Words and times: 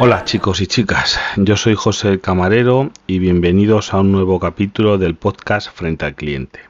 Hola 0.00 0.22
chicos 0.24 0.60
y 0.60 0.68
chicas, 0.68 1.18
yo 1.36 1.56
soy 1.56 1.74
José 1.74 2.20
Camarero 2.20 2.92
y 3.08 3.18
bienvenidos 3.18 3.92
a 3.92 3.98
un 3.98 4.12
nuevo 4.12 4.38
capítulo 4.38 4.96
del 4.96 5.16
podcast 5.16 5.72
Frente 5.74 6.04
al 6.04 6.14
Cliente. 6.14 6.60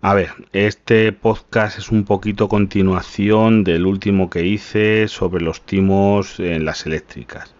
A 0.00 0.14
ver, 0.14 0.30
este 0.54 1.12
podcast 1.12 1.78
es 1.78 1.90
un 1.90 2.04
poquito 2.04 2.48
continuación 2.48 3.64
del 3.64 3.84
último 3.84 4.30
que 4.30 4.46
hice 4.46 5.08
sobre 5.08 5.44
los 5.44 5.60
timos 5.60 6.40
en 6.40 6.64
las 6.64 6.86
eléctricas, 6.86 7.54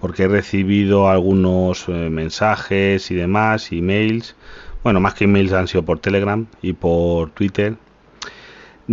porque 0.00 0.22
he 0.22 0.28
recibido 0.28 1.10
algunos 1.10 1.86
eh, 1.88 2.08
mensajes 2.08 3.10
y 3.10 3.14
demás, 3.14 3.72
emails, 3.72 4.36
bueno, 4.82 5.00
más 5.00 5.12
que 5.12 5.24
emails 5.24 5.52
han 5.52 5.68
sido 5.68 5.82
por 5.82 5.98
Telegram 5.98 6.46
y 6.62 6.72
por 6.72 7.28
Twitter, 7.32 7.76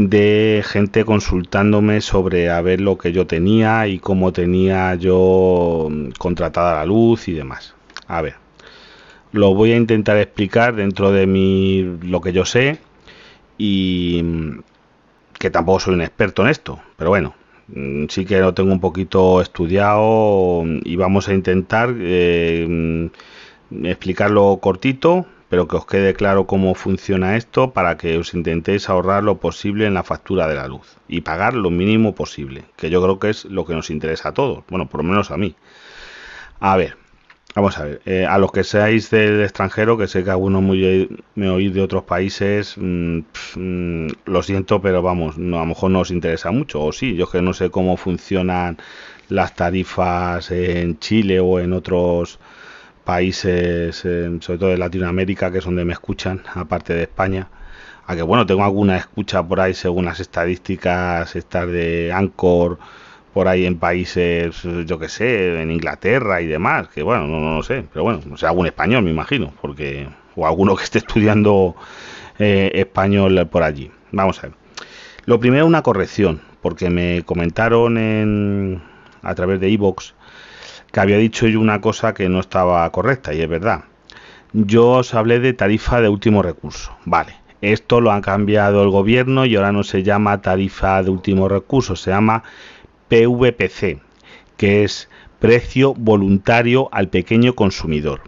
de 0.07 0.63
gente 0.65 1.03
consultándome 1.03 1.99
sobre 1.99 2.49
a 2.49 2.61
ver 2.61 2.79
lo 2.79 2.97
que 2.97 3.11
yo 3.11 3.27
tenía 3.27 3.85
y 3.87 3.99
cómo 3.99 4.31
tenía 4.31 4.95
yo 4.95 5.89
mm, 5.91 6.11
contratada 6.17 6.75
la 6.75 6.85
luz 6.85 7.27
y 7.27 7.33
demás. 7.33 7.75
A 8.07 8.21
ver, 8.21 8.35
lo 9.33 9.53
voy 9.53 9.73
a 9.73 9.75
intentar 9.75 10.15
explicar 10.17 10.75
dentro 10.75 11.11
de 11.11 11.27
mi 11.27 11.81
lo 12.03 12.21
que 12.21 12.31
yo 12.31 12.45
sé 12.45 12.79
y 13.57 14.21
mm, 14.23 14.61
que 15.37 15.49
tampoco 15.49 15.81
soy 15.81 15.95
un 15.95 16.01
experto 16.01 16.43
en 16.43 16.49
esto, 16.49 16.79
pero 16.95 17.09
bueno, 17.09 17.35
mm, 17.67 18.05
sí 18.07 18.25
que 18.25 18.39
lo 18.39 18.53
tengo 18.53 18.71
un 18.71 18.79
poquito 18.79 19.41
estudiado 19.41 20.63
y 20.85 20.95
vamos 20.95 21.27
a 21.27 21.33
intentar 21.33 21.93
eh, 21.99 23.09
explicarlo 23.83 24.59
cortito 24.61 25.25
pero 25.49 25.67
que 25.67 25.75
os 25.75 25.85
quede 25.85 26.13
claro 26.13 26.45
cómo 26.45 26.75
funciona 26.75 27.35
esto 27.35 27.71
para 27.71 27.97
que 27.97 28.17
os 28.17 28.33
intentéis 28.33 28.87
ahorrar 28.87 29.23
lo 29.23 29.39
posible 29.39 29.87
en 29.87 29.95
la 29.95 30.03
factura 30.03 30.47
de 30.47 30.55
la 30.55 30.67
luz 30.67 30.97
y 31.07 31.21
pagar 31.21 31.55
lo 31.55 31.71
mínimo 31.71 32.13
posible, 32.15 32.65
que 32.77 32.89
yo 32.89 33.01
creo 33.01 33.19
que 33.19 33.31
es 33.31 33.45
lo 33.45 33.65
que 33.65 33.73
nos 33.73 33.89
interesa 33.89 34.29
a 34.29 34.33
todos, 34.33 34.63
bueno, 34.69 34.87
por 34.87 35.03
lo 35.03 35.09
menos 35.09 35.31
a 35.31 35.37
mí. 35.37 35.55
A 36.59 36.77
ver, 36.77 36.97
vamos 37.55 37.77
a 37.79 37.85
ver, 37.85 38.01
eh, 38.05 38.25
a 38.25 38.37
los 38.37 38.51
que 38.51 38.63
seáis 38.63 39.09
del 39.09 39.41
extranjero, 39.41 39.97
que 39.97 40.07
sé 40.07 40.23
que 40.23 40.29
algunos 40.29 40.61
me 40.61 41.49
oís 41.49 41.73
de 41.73 41.81
otros 41.81 42.03
países, 42.03 42.75
mm, 42.77 43.19
mm, 43.55 44.07
lo 44.25 44.43
siento, 44.43 44.81
pero 44.81 45.01
vamos, 45.01 45.37
a 45.37 45.39
lo 45.39 45.65
mejor 45.65 45.89
no 45.91 46.01
os 46.01 46.11
interesa 46.11 46.51
mucho, 46.51 46.83
o 46.83 46.91
sí, 46.91 47.15
yo 47.15 47.29
que 47.29 47.41
no 47.41 47.53
sé 47.53 47.71
cómo 47.71 47.97
funcionan 47.97 48.77
las 49.29 49.55
tarifas 49.55 50.51
en 50.51 50.99
Chile 50.99 51.39
o 51.39 51.59
en 51.59 51.73
otros 51.73 52.39
países, 53.09 53.95
sobre 53.95 54.59
todo 54.59 54.69
de 54.69 54.77
Latinoamérica, 54.77 55.51
que 55.51 55.57
es 55.57 55.65
donde 55.65 55.83
me 55.83 55.93
escuchan, 55.93 56.43
aparte 56.53 56.93
de 56.93 57.01
España. 57.01 57.47
A 58.05 58.15
que 58.15 58.21
bueno, 58.21 58.45
tengo 58.45 58.63
alguna 58.63 58.97
escucha 58.97 59.41
por 59.41 59.59
ahí 59.59 59.73
según 59.73 60.05
las 60.05 60.19
estadísticas, 60.19 61.35
estas 61.35 61.67
de 61.69 62.13
Anchor, 62.13 62.77
por 63.33 63.47
ahí 63.47 63.65
en 63.65 63.79
países, 63.79 64.61
yo 64.85 64.99
que 64.99 65.09
sé, 65.09 65.59
en 65.59 65.71
Inglaterra 65.71 66.39
y 66.39 66.45
demás, 66.45 66.89
que 66.89 67.01
bueno, 67.01 67.25
no, 67.25 67.39
no, 67.39 67.63
sé, 67.63 67.83
pero 67.91 68.03
bueno, 68.03 68.19
o 68.31 68.37
sea, 68.37 68.49
algún 68.49 68.67
español 68.67 69.01
me 69.01 69.09
imagino, 69.09 69.53
porque, 69.59 70.07
o 70.35 70.45
alguno 70.45 70.75
que 70.75 70.83
esté 70.83 70.99
estudiando 71.05 71.75
eh, 72.37 72.69
español 72.75 73.47
por 73.47 73.63
allí. 73.63 73.89
Vamos 74.11 74.37
a 74.37 74.49
ver. 74.49 74.51
Lo 75.25 75.39
primero, 75.39 75.65
una 75.65 75.81
corrección, 75.81 76.41
porque 76.61 76.91
me 76.91 77.23
comentaron 77.25 77.97
en, 77.97 78.83
a 79.23 79.33
través 79.33 79.59
de 79.59 79.69
iVoox 79.71 80.13
que 80.91 80.99
había 80.99 81.17
dicho 81.17 81.47
yo 81.47 81.59
una 81.59 81.81
cosa 81.81 82.13
que 82.13 82.29
no 82.29 82.39
estaba 82.39 82.89
correcta 82.91 83.33
y 83.33 83.41
es 83.41 83.49
verdad. 83.49 83.85
Yo 84.53 84.89
os 84.89 85.13
hablé 85.13 85.39
de 85.39 85.53
tarifa 85.53 86.01
de 86.01 86.09
último 86.09 86.41
recurso. 86.41 86.91
Vale, 87.05 87.35
esto 87.61 88.01
lo 88.01 88.11
ha 88.11 88.21
cambiado 88.21 88.81
el 88.83 88.89
gobierno 88.89 89.45
y 89.45 89.55
ahora 89.55 89.71
no 89.71 89.83
se 89.83 90.01
llama 90.01 90.41
tarifa 90.41 91.03
de 91.03 91.11
último 91.11 91.47
recurso, 91.47 91.95
se 91.95 92.09
llama 92.09 92.43
PVPC, 93.09 93.99
que 94.57 94.83
es 94.83 95.09
precio 95.39 95.93
voluntario 95.93 96.89
al 96.91 97.09
pequeño 97.09 97.53
consumidor. 97.53 98.21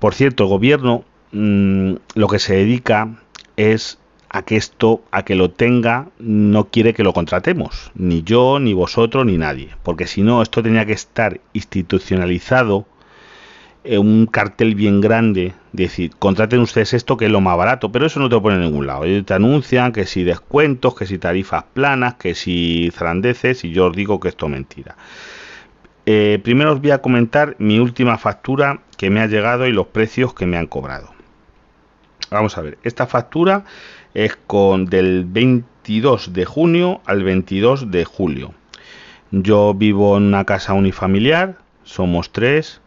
Por 0.00 0.14
cierto, 0.14 0.44
el 0.44 0.48
gobierno 0.48 1.04
mm, 1.32 1.94
lo 2.14 2.28
que 2.28 2.38
se 2.38 2.56
dedica 2.56 3.20
es 3.56 3.99
a 4.30 4.42
que 4.42 4.56
esto, 4.56 5.02
a 5.10 5.24
que 5.24 5.34
lo 5.34 5.50
tenga, 5.50 6.08
no 6.20 6.68
quiere 6.68 6.94
que 6.94 7.02
lo 7.02 7.12
contratemos, 7.12 7.90
ni 7.96 8.22
yo, 8.22 8.60
ni 8.60 8.72
vosotros, 8.72 9.26
ni 9.26 9.36
nadie, 9.36 9.70
porque 9.82 10.06
si 10.06 10.22
no, 10.22 10.40
esto 10.40 10.62
tenía 10.62 10.86
que 10.86 10.92
estar 10.92 11.40
institucionalizado 11.52 12.86
en 13.82 14.00
un 14.00 14.26
cartel 14.26 14.76
bien 14.76 15.00
grande, 15.00 15.54
decir, 15.72 16.14
contraten 16.16 16.60
ustedes 16.60 16.94
esto 16.94 17.16
que 17.16 17.26
es 17.26 17.30
lo 17.32 17.40
más 17.40 17.56
barato, 17.56 17.90
pero 17.90 18.06
eso 18.06 18.20
no 18.20 18.28
te 18.28 18.36
lo 18.36 18.42
pone 18.42 18.56
en 18.56 18.62
ningún 18.62 18.86
lado. 18.86 19.04
Ellos 19.04 19.26
te 19.26 19.34
anuncian 19.34 19.90
que 19.92 20.06
si 20.06 20.22
descuentos, 20.22 20.94
que 20.94 21.06
si 21.06 21.18
tarifas 21.18 21.64
planas, 21.72 22.14
que 22.14 22.34
si 22.34 22.90
zarandeces, 22.92 23.64
y 23.64 23.72
yo 23.72 23.86
os 23.86 23.96
digo 23.96 24.20
que 24.20 24.28
esto 24.28 24.46
es 24.46 24.52
mentira. 24.52 24.96
Eh, 26.06 26.40
primero 26.44 26.72
os 26.72 26.80
voy 26.80 26.92
a 26.92 26.98
comentar 26.98 27.56
mi 27.58 27.78
última 27.78 28.16
factura 28.18 28.80
que 28.96 29.10
me 29.10 29.20
ha 29.20 29.26
llegado 29.26 29.66
y 29.66 29.72
los 29.72 29.88
precios 29.88 30.34
que 30.34 30.46
me 30.46 30.56
han 30.56 30.66
cobrado. 30.66 31.10
Vamos 32.30 32.56
a 32.58 32.60
ver, 32.60 32.78
esta 32.84 33.06
factura 33.06 33.64
es 34.14 34.36
con 34.46 34.86
del 34.86 35.24
22 35.24 36.32
de 36.32 36.44
junio 36.44 37.00
al 37.04 37.22
22 37.22 37.90
de 37.90 38.04
julio. 38.04 38.54
Yo 39.30 39.74
vivo 39.74 40.16
en 40.16 40.24
una 40.24 40.44
casa 40.44 40.72
unifamiliar, 40.72 41.58
somos 41.84 42.32
tres, 42.32 42.80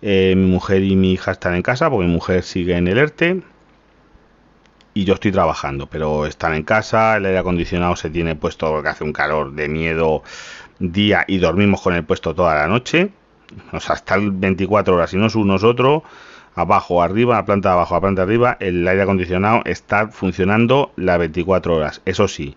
eh, 0.00 0.34
mi 0.36 0.46
mujer 0.46 0.82
y 0.82 0.96
mi 0.96 1.12
hija 1.12 1.32
están 1.32 1.54
en 1.54 1.62
casa 1.62 1.90
porque 1.90 2.06
mi 2.06 2.12
mujer 2.12 2.42
sigue 2.42 2.76
en 2.76 2.88
el 2.88 2.98
ERTE 2.98 3.42
y 4.94 5.04
yo 5.04 5.14
estoy 5.14 5.32
trabajando, 5.32 5.86
pero 5.86 6.26
están 6.26 6.54
en 6.54 6.64
casa, 6.64 7.16
el 7.16 7.26
aire 7.26 7.38
acondicionado 7.38 7.96
se 7.96 8.10
tiene 8.10 8.36
puesto 8.36 8.68
porque 8.70 8.88
hace 8.88 9.04
un 9.04 9.12
calor 9.12 9.52
de 9.52 9.68
miedo 9.68 10.22
día 10.78 11.24
y 11.26 11.38
dormimos 11.38 11.80
con 11.80 11.94
el 11.94 12.04
puesto 12.04 12.34
toda 12.34 12.54
la 12.54 12.66
noche, 12.66 13.10
o 13.72 13.80
sea, 13.80 13.94
hasta 13.94 14.16
24 14.18 14.94
horas, 14.94 15.12
y 15.14 15.16
no 15.16 15.26
es 15.26 15.36
nosotros 15.36 16.02
abajo, 16.54 17.02
arriba, 17.02 17.36
la 17.36 17.44
planta 17.44 17.72
abajo, 17.72 17.94
la 17.94 18.00
planta 18.00 18.22
de 18.22 18.32
arriba, 18.32 18.56
el 18.60 18.86
aire 18.86 19.02
acondicionado 19.02 19.62
está 19.64 20.08
funcionando 20.08 20.92
las 20.96 21.18
24 21.18 21.76
horas. 21.76 22.02
Eso 22.04 22.28
sí, 22.28 22.56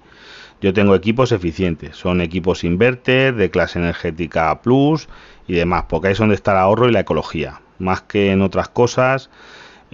yo 0.62 0.74
tengo 0.74 0.96
equipos 0.96 1.32
eficientes, 1.32 1.96
son 1.96 2.22
equipos 2.22 2.64
inverter, 2.64 3.36
de 3.36 3.50
clase 3.50 3.80
energética 3.80 4.62
plus 4.62 5.08
y 5.48 5.54
demás, 5.54 5.86
porque 5.88 6.08
ahí 6.08 6.14
es 6.14 6.20
donde 6.20 6.36
está 6.36 6.52
el 6.54 6.60
ahorro 6.60 6.90
y 6.90 6.92
la 6.92 7.02
ecología. 7.02 7.62
Más 7.78 8.02
que 8.02 8.32
en 8.32 8.42
otras 8.42 8.70
cosas, 8.70 9.30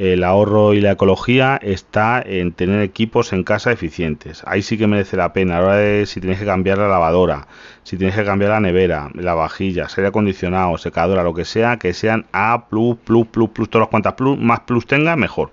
el 0.01 0.23
ahorro 0.23 0.73
y 0.73 0.81
la 0.81 0.94
ecología 0.94 1.59
está 1.62 2.23
en 2.25 2.53
tener 2.53 2.81
equipos 2.81 3.34
en 3.34 3.44
casa 3.44 3.72
eficientes. 3.72 4.41
Ahí 4.47 4.63
sí 4.63 4.75
que 4.75 4.88
merece 4.88 5.16
la 5.16 5.31
pena. 5.31 5.59
Ahora 5.59 6.07
si 6.07 6.19
tienes 6.19 6.39
que 6.39 6.45
cambiar 6.45 6.79
la 6.79 6.88
lavadora, 6.88 7.47
si 7.84 7.97
tienes 7.97 8.16
que 8.16 8.25
cambiar 8.25 8.50
la 8.50 8.59
nevera, 8.59 9.11
la 9.13 9.35
vajilla, 9.35 9.85
aire 9.95 10.07
acondicionado, 10.07 10.75
secadora, 10.79 11.22
lo 11.22 11.35
que 11.35 11.45
sea, 11.45 11.78
que 11.78 11.94
sean 11.94 12.25
A, 12.31 12.67
plus, 12.67 12.97
plus, 12.97 13.28
plus, 13.28 13.51
plus, 13.51 13.69
todas 13.69 13.84
las 13.84 13.90
cuantas 13.90 14.13
plus, 14.13 14.40
más 14.40 14.61
plus 14.61 14.88
tenga, 14.88 15.16
mejor. 15.16 15.51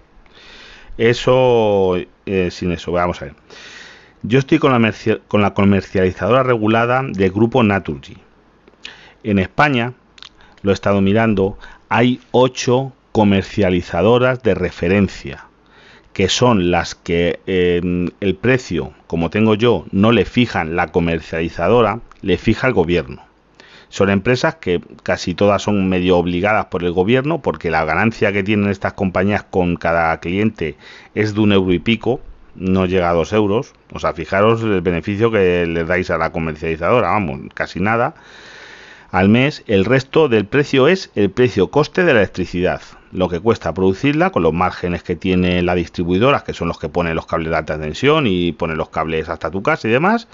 Eso, 0.97 1.99
eh, 2.25 2.49
sin 2.51 2.73
eso, 2.73 2.91
vamos 2.91 3.21
a 3.21 3.27
ver. 3.27 3.35
Yo 4.23 4.39
estoy 4.39 4.59
con 4.59 4.73
la, 4.73 4.95
con 5.29 5.43
la 5.43 5.53
comercializadora 5.53 6.43
regulada 6.43 7.03
del 7.03 7.31
grupo 7.33 7.63
Naturgy. 7.63 8.17
En 9.25 9.39
España, 9.41 9.93
lo 10.63 10.71
he 10.71 10.75
estado 10.75 11.03
mirando, 11.03 11.59
hay 11.91 12.23
8 12.31 12.95
comercializadoras 13.19 14.45
de 14.45 14.55
referencia, 14.55 15.47
que 16.13 16.29
son 16.29 16.71
las 16.71 16.95
que 16.95 17.41
eh, 17.49 17.81
el 18.21 18.37
precio, 18.37 18.93
como 19.09 19.29
tengo 19.29 19.57
yo, 19.57 19.87
no 19.91 20.13
le 20.13 20.25
fijan 20.25 20.77
la 20.77 20.87
comercializadora, 20.87 21.99
le 22.23 22.39
fija 22.39 22.69
el 22.69 22.75
gobierno. 22.75 23.23
Son 23.89 24.09
empresas 24.09 24.55
que 24.55 24.81
casi 25.03 25.35
todas 25.35 25.63
son 25.63 25.89
medio 25.89 26.17
obligadas 26.17 26.67
por 26.67 26.85
el 26.85 26.93
gobierno 26.93 27.43
porque 27.43 27.73
la 27.73 27.85
ganancia 27.85 28.33
que 28.33 28.45
tienen 28.45 28.71
estas 28.71 28.93
compañías 28.93 29.43
con 29.43 29.75
cada 29.75 30.17
cliente 30.21 30.77
es 31.17 31.35
de 31.35 31.41
un 31.41 31.51
euro 31.51 31.73
y 31.73 31.81
pico, 31.81 32.21
no 32.55 32.87
llega 32.87 33.11
a 33.11 33.15
dos 33.15 33.33
euros. 33.33 33.73
O 33.93 33.99
sea, 33.99 34.13
fijaros 34.13 34.63
el 34.63 34.81
beneficio 34.81 35.33
que 35.33 35.67
le 35.67 35.83
dais 35.83 36.09
a 36.11 36.19
la 36.19 36.31
comercializadora, 36.31 37.09
vamos, 37.09 37.41
casi 37.53 37.81
nada 37.81 38.15
al 39.11 39.29
mes, 39.29 39.65
el 39.67 39.85
resto 39.85 40.29
del 40.29 40.45
precio 40.45 40.87
es 40.87 41.11
el 41.15 41.31
precio 41.31 41.71
coste 41.71 42.05
de 42.05 42.13
la 42.13 42.21
electricidad, 42.21 42.83
lo 43.11 43.29
que 43.29 43.41
cuesta 43.41 43.73
producirla 43.73 44.31
con 44.31 44.43
los 44.43 44.53
márgenes 44.53 45.03
que 45.03 45.17
tiene 45.17 45.63
la 45.63 45.75
distribuidora, 45.75 46.45
que 46.45 46.53
son 46.53 46.69
los 46.69 46.79
que 46.79 46.91
ponen 46.91 47.15
los 47.15 47.27
cables 47.27 47.51
de 47.51 47.57
alta 47.57 47.81
tensión 47.81 48.27
y 48.27 48.53
ponen 48.53 48.77
los 48.77 48.91
cables 48.91 49.29
hasta 49.31 49.51
tu 49.51 49.63
casa 49.63 49.89
y 49.89 49.91
demás, 49.91 50.29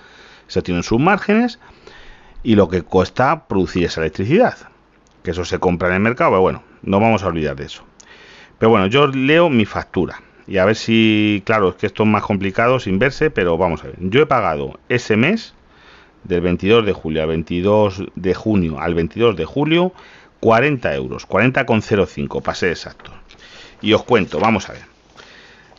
eso 0.48 0.62
tienen 0.62 0.82
sus 0.82 0.98
márgenes, 0.98 1.60
y 2.42 2.56
lo 2.56 2.68
que 2.68 2.82
cuesta 2.82 3.46
producir 3.46 3.84
esa 3.84 4.00
electricidad, 4.00 4.56
que 5.22 5.30
eso 5.30 5.44
se 5.44 5.58
compra 5.60 5.88
en 5.88 5.94
el 5.94 6.00
mercado, 6.00 6.32
pero 6.32 6.40
bueno, 6.40 6.62
no 6.82 6.98
vamos 6.98 7.22
a 7.22 7.28
olvidar 7.28 7.54
de 7.54 7.66
eso. 7.66 7.84
Pero 8.58 8.70
bueno, 8.70 8.86
yo 8.86 9.06
leo 9.06 9.50
mi 9.50 9.66
factura 9.66 10.20
y 10.46 10.58
a 10.58 10.64
ver 10.64 10.76
si, 10.76 11.42
claro, 11.46 11.70
es 11.70 11.74
que 11.76 11.86
esto 11.86 12.02
es 12.02 12.08
más 12.08 12.22
complicado 12.22 12.78
sin 12.80 12.98
verse, 12.98 13.30
pero 13.30 13.56
vamos 13.56 13.82
a 13.82 13.86
ver. 13.86 13.96
Yo 13.98 14.20
he 14.22 14.26
pagado 14.26 14.78
ese 14.88 15.16
mes 15.16 15.54
del 16.24 16.40
22 16.40 16.84
de 16.84 16.92
julio 16.92 17.22
al 17.22 17.28
22 17.28 18.04
de 18.14 18.34
junio 18.34 18.80
al 18.80 18.94
22 18.94 19.36
de 19.36 19.44
julio, 19.44 19.92
40 20.40 20.94
euros, 20.94 21.28
40,05, 21.28 22.42
pase 22.42 22.70
exacto. 22.70 23.10
Y 23.80 23.92
os 23.92 24.02
cuento, 24.02 24.38
vamos 24.40 24.68
a 24.68 24.72
ver. 24.72 24.82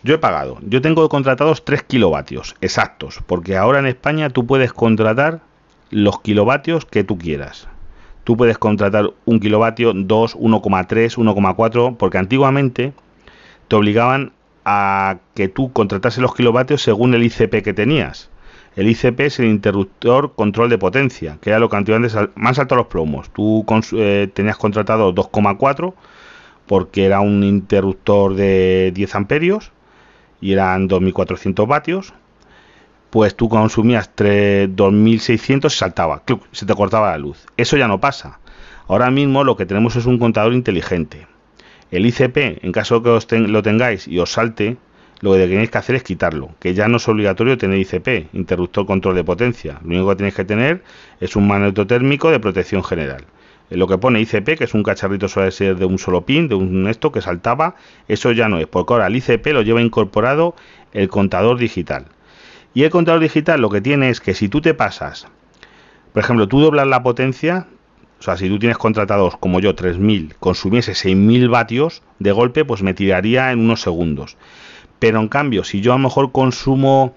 Yo 0.04 0.16
he 0.16 0.18
pagado, 0.20 0.60
yo 0.62 0.82
tengo 0.82 1.10
contratados 1.10 1.66
3 1.66 1.84
kilovatios 1.84 2.56
exactos, 2.62 3.22
porque 3.26 3.58
ahora 3.58 3.80
en 3.80 3.88
España 3.88 4.30
tú 4.30 4.46
puedes 4.46 4.72
contratar 4.72 5.42
los 5.90 6.22
kilovatios 6.22 6.86
que 6.86 7.04
tú 7.04 7.18
quieras. 7.18 7.68
tú 8.26 8.36
puedes 8.36 8.58
contratar 8.58 9.12
un 9.26 9.40
kilovatio, 9.40 9.94
2, 9.94 10.36
1,3, 10.36 11.16
1,4, 11.16 11.96
porque 11.96 12.18
antiguamente 12.18 12.94
te 13.68 13.76
obligaban 13.76 14.34
a 14.66 15.18
que 15.36 15.48
tú 15.48 15.72
contratases 15.72 16.22
los 16.22 16.36
kilovatios 16.36 16.82
según 16.82 17.14
el 17.14 17.24
ICP 17.24 17.64
que 17.64 17.74
tenías. 17.74 18.30
El 18.76 18.90
ICP 18.90 19.22
es 19.22 19.40
el 19.40 19.46
interruptor 19.46 20.34
control 20.36 20.70
de 20.70 20.78
potencia, 20.78 21.38
que 21.42 21.50
era 21.50 21.60
lo 21.60 21.70
que 21.70 21.78
antiguamente 21.78 22.18
más 22.36 22.60
alto 22.60 22.76
los 22.76 22.88
plomos. 22.88 23.30
Tú 23.30 23.66
eh, 23.94 24.30
tenías 24.34 24.58
contratado 24.58 25.16
2,4 25.16 25.94
porque 26.66 27.06
era 27.06 27.22
un 27.22 27.44
interruptor 27.44 28.36
de 28.36 28.92
10 28.94 29.16
amperios 29.16 29.72
y 30.42 30.52
eran 30.54 30.88
2400 30.88 31.68
vatios. 31.68 32.14
Pues 33.12 33.36
tú 33.36 33.48
consumías 33.48 34.12
2600 34.18 35.74
y 35.74 35.78
saltaba, 35.78 36.24
se 36.52 36.66
te 36.66 36.76
cortaba 36.76 37.12
la 37.12 37.18
luz. 37.18 37.46
Eso 37.56 37.78
ya 37.78 37.88
no 37.88 38.02
pasa. 38.02 38.40
Ahora 38.90 39.10
mismo 39.10 39.46
lo 39.46 39.56
que 39.56 39.66
tenemos 39.66 39.96
es 39.96 40.06
un 40.06 40.20
contador 40.20 40.54
inteligente. 40.54 41.28
El 41.92 42.06
ICP, 42.06 42.64
en 42.64 42.72
caso 42.74 43.02
que 43.02 43.10
os 43.10 43.32
lo 43.32 43.64
tengáis 43.64 44.06
y 44.06 44.20
os 44.20 44.34
salte, 44.34 44.76
lo 45.26 45.34
que 45.34 45.48
tenéis 45.48 45.72
que 45.72 45.78
hacer 45.80 45.96
es 45.96 46.04
quitarlo, 46.04 46.52
que 46.60 46.76
ya 46.76 46.88
no 46.88 46.98
es 46.98 47.08
obligatorio 47.08 47.58
tener 47.58 47.80
ICP, 47.80 48.34
interruptor 48.34 48.86
control 48.86 49.16
de 49.16 49.24
potencia. 49.24 49.80
Lo 49.82 49.96
único 49.96 50.10
que 50.10 50.18
tenéis 50.18 50.36
que 50.36 50.46
tener 50.46 50.84
es 51.20 51.36
un 51.36 51.48
magneto 51.48 51.88
térmico 51.88 52.30
de 52.30 52.40
protección 52.40 52.84
general. 52.84 53.26
Lo 53.72 53.88
que 53.88 53.98
pone 53.98 54.22
ICP, 54.22 54.56
que 54.56 54.66
es 54.66 54.76
un 54.76 54.84
cacharrito 54.84 55.28
suele 55.28 55.50
ser 55.50 55.78
de 55.78 55.86
un 55.86 55.98
solo 55.98 56.28
pin, 56.28 56.48
de 56.48 56.54
un 56.54 56.88
esto 56.88 57.12
que 57.12 57.22
saltaba, 57.22 57.74
eso 58.08 58.32
ya 58.34 58.48
no 58.50 58.60
es, 58.60 58.68
porque 58.68 58.94
ahora 58.94 59.08
el 59.08 59.16
ICP 59.16 59.48
lo 59.48 59.64
lleva 59.64 59.82
incorporado 59.82 60.56
el 60.94 61.10
contador 61.10 61.58
digital. 61.58 62.06
Y 62.76 62.84
el 62.84 62.92
contador 62.92 63.20
digital 63.20 63.62
lo 63.62 63.72
que 63.72 63.82
tiene 63.82 64.12
es 64.12 64.22
que 64.22 64.36
si 64.36 64.48
tú 64.48 64.62
te 64.62 64.76
pasas, 64.76 65.28
por 66.14 66.22
ejemplo, 66.22 66.48
tú 66.48 66.60
doblas 66.60 66.86
la 66.86 67.02
potencia, 67.02 67.66
o 68.20 68.22
sea, 68.22 68.38
si 68.38 68.48
tú 68.48 68.60
tienes 68.60 68.78
contratados 68.78 69.38
como 69.38 69.60
yo 69.60 69.74
3000, 69.74 70.36
consumiese 70.40 70.94
6000 70.94 71.50
vatios 71.50 72.04
de 72.20 72.32
golpe, 72.32 72.64
pues 72.64 72.84
me 72.84 72.94
tiraría 72.94 73.52
en 73.52 73.62
unos 73.62 73.82
segundos. 73.82 74.38
Pero 75.00 75.20
en 75.20 75.28
cambio, 75.28 75.64
si 75.64 75.82
yo 75.82 75.94
a 75.94 75.96
lo 75.96 76.04
mejor 76.04 76.32
consumo 76.32 77.16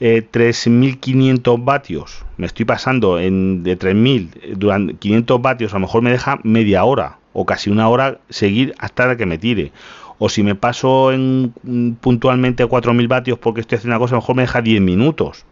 3.500 0.00 1.58
eh, 1.58 1.62
vatios, 1.64 2.24
me 2.36 2.46
estoy 2.46 2.64
pasando 2.64 3.18
en, 3.18 3.62
de 3.62 3.78
3.000 3.78 4.28
eh, 4.34 4.54
durante 4.56 4.94
500 4.94 5.40
vatios, 5.40 5.72
a 5.72 5.76
lo 5.76 5.80
mejor 5.80 6.02
me 6.02 6.10
deja 6.10 6.38
media 6.42 6.84
hora 6.84 7.18
o 7.32 7.46
casi 7.46 7.70
una 7.70 7.88
hora 7.88 8.18
seguir 8.28 8.74
hasta 8.78 9.16
que 9.16 9.26
me 9.26 9.38
tire. 9.38 9.72
O 10.18 10.28
si 10.28 10.42
me 10.42 10.54
paso 10.54 11.12
en, 11.12 11.52
mm, 11.62 11.92
puntualmente 11.94 12.64
4.000 12.66 13.08
vatios 13.08 13.38
porque 13.38 13.60
estoy 13.60 13.76
haciendo 13.76 13.96
una 13.96 14.00
cosa, 14.00 14.14
a 14.14 14.16
lo 14.16 14.22
mejor 14.22 14.36
me 14.36 14.42
deja 14.42 14.62
10 14.62 14.80
minutos. 14.80 15.44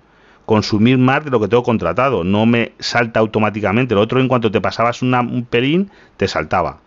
Consumir 0.46 0.98
más 0.98 1.25
de 1.25 1.30
lo 1.30 1.40
que 1.40 1.48
tengo 1.48 1.62
contratado, 1.62 2.25
no 2.25 2.46
me 2.46 2.72
salta 2.78 3.20
automáticamente. 3.20 3.94
Lo 3.94 4.00
otro, 4.00 4.20
en 4.20 4.28
cuanto 4.28 4.50
te 4.50 4.60
pasabas 4.60 5.02
un 5.02 5.46
pelín, 5.48 5.90
te 6.16 6.28
saltaba 6.28 6.80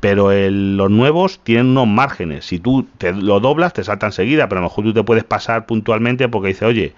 pero 0.00 0.30
los 0.32 0.90
nuevos 0.90 1.40
tienen 1.42 1.68
unos 1.68 1.88
márgenes. 1.88 2.46
Si 2.46 2.58
tú 2.58 2.86
te 2.98 3.12
lo 3.12 3.40
doblas, 3.40 3.72
te 3.72 3.84
salta 3.84 4.06
enseguida, 4.06 4.48
pero 4.48 4.60
a 4.60 4.62
lo 4.62 4.68
mejor 4.68 4.84
tú 4.84 4.92
te 4.92 5.02
puedes 5.02 5.24
pasar 5.24 5.66
puntualmente 5.66 6.28
porque 6.28 6.48
dice, 6.48 6.66
oye, 6.66 6.94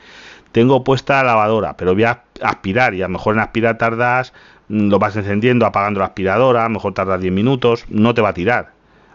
tengo 0.53 0.85
puesta 0.85 1.17
la 1.19 1.25
lavadora, 1.25 1.77
pero 1.77 1.95
voy 1.95 2.05
a 2.05 2.23
aspirar 2.43 2.95
y 2.95 3.03
a 3.03 3.07
lo 3.07 3.13
mejor 3.13 3.35
en 3.35 3.41
aspirar 3.41 3.79
tardas, 3.79 4.33
mm, 4.69 4.89
lo 4.89 4.99
vas 4.99 5.17
encendiendo, 5.17 5.67
apagando 5.67 6.01
la 6.01 6.07
aspiradora, 6.07 6.63
a 6.63 6.69
lo 6.69 6.71
mejor 6.71 6.95
tardas 6.95 7.21
10 7.21 7.33
minutos, 7.33 7.85
no 7.89 8.15
te 8.15 8.23
va 8.23 8.31
a 8.31 8.35
tirar. 8.35 8.73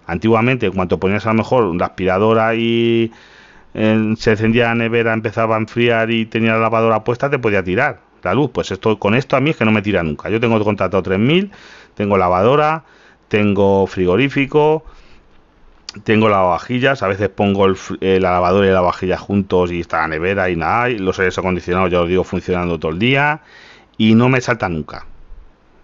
Antiguamente, 0.07 0.69
cuando 0.71 0.99
ponías 0.99 1.25
a 1.25 1.29
lo 1.29 1.35
mejor 1.35 1.75
la 1.75 1.85
aspiradora 1.87 2.55
y 2.55 3.11
se 3.73 4.31
encendía 4.31 4.65
la 4.65 4.75
nevera, 4.75 5.13
empezaba 5.13 5.55
a 5.55 5.59
enfriar 5.59 6.11
y 6.11 6.25
tenía 6.25 6.53
la 6.53 6.59
lavadora 6.59 7.03
puesta, 7.03 7.29
te 7.29 7.39
podía 7.39 7.63
tirar 7.63 8.01
la 8.23 8.33
luz. 8.33 8.51
Pues 8.53 8.71
esto 8.71 8.99
con 8.99 9.15
esto 9.15 9.35
a 9.35 9.39
mí 9.39 9.51
es 9.51 9.57
que 9.57 9.65
no 9.65 9.71
me 9.71 9.81
tira 9.81 10.03
nunca. 10.03 10.29
Yo 10.29 10.39
tengo 10.39 10.61
contratado 10.63 11.01
3000, 11.03 11.51
tengo 11.95 12.17
lavadora, 12.17 12.83
tengo 13.31 13.87
frigorífico, 13.87 14.83
tengo 16.03 16.27
lavavajillas, 16.27 17.01
a 17.01 17.07
veces 17.07 17.29
pongo 17.29 17.65
el, 17.65 17.77
eh, 18.01 18.19
la 18.19 18.33
lavadora 18.33 18.67
y 18.67 18.71
la 18.71 18.81
vajilla 18.81 19.17
juntos 19.17 19.71
y 19.71 19.79
está 19.79 20.01
la 20.01 20.09
nevera 20.09 20.49
y 20.49 20.57
nada, 20.57 20.89
y 20.89 20.97
los 20.97 21.17
aires 21.17 21.37
acondicionados 21.37 21.89
ya 21.89 22.01
os 22.01 22.09
digo 22.09 22.25
funcionando 22.25 22.77
todo 22.77 22.91
el 22.91 22.99
día 22.99 23.39
y 23.97 24.15
no 24.15 24.27
me 24.27 24.41
salta 24.41 24.67
nunca. 24.67 25.05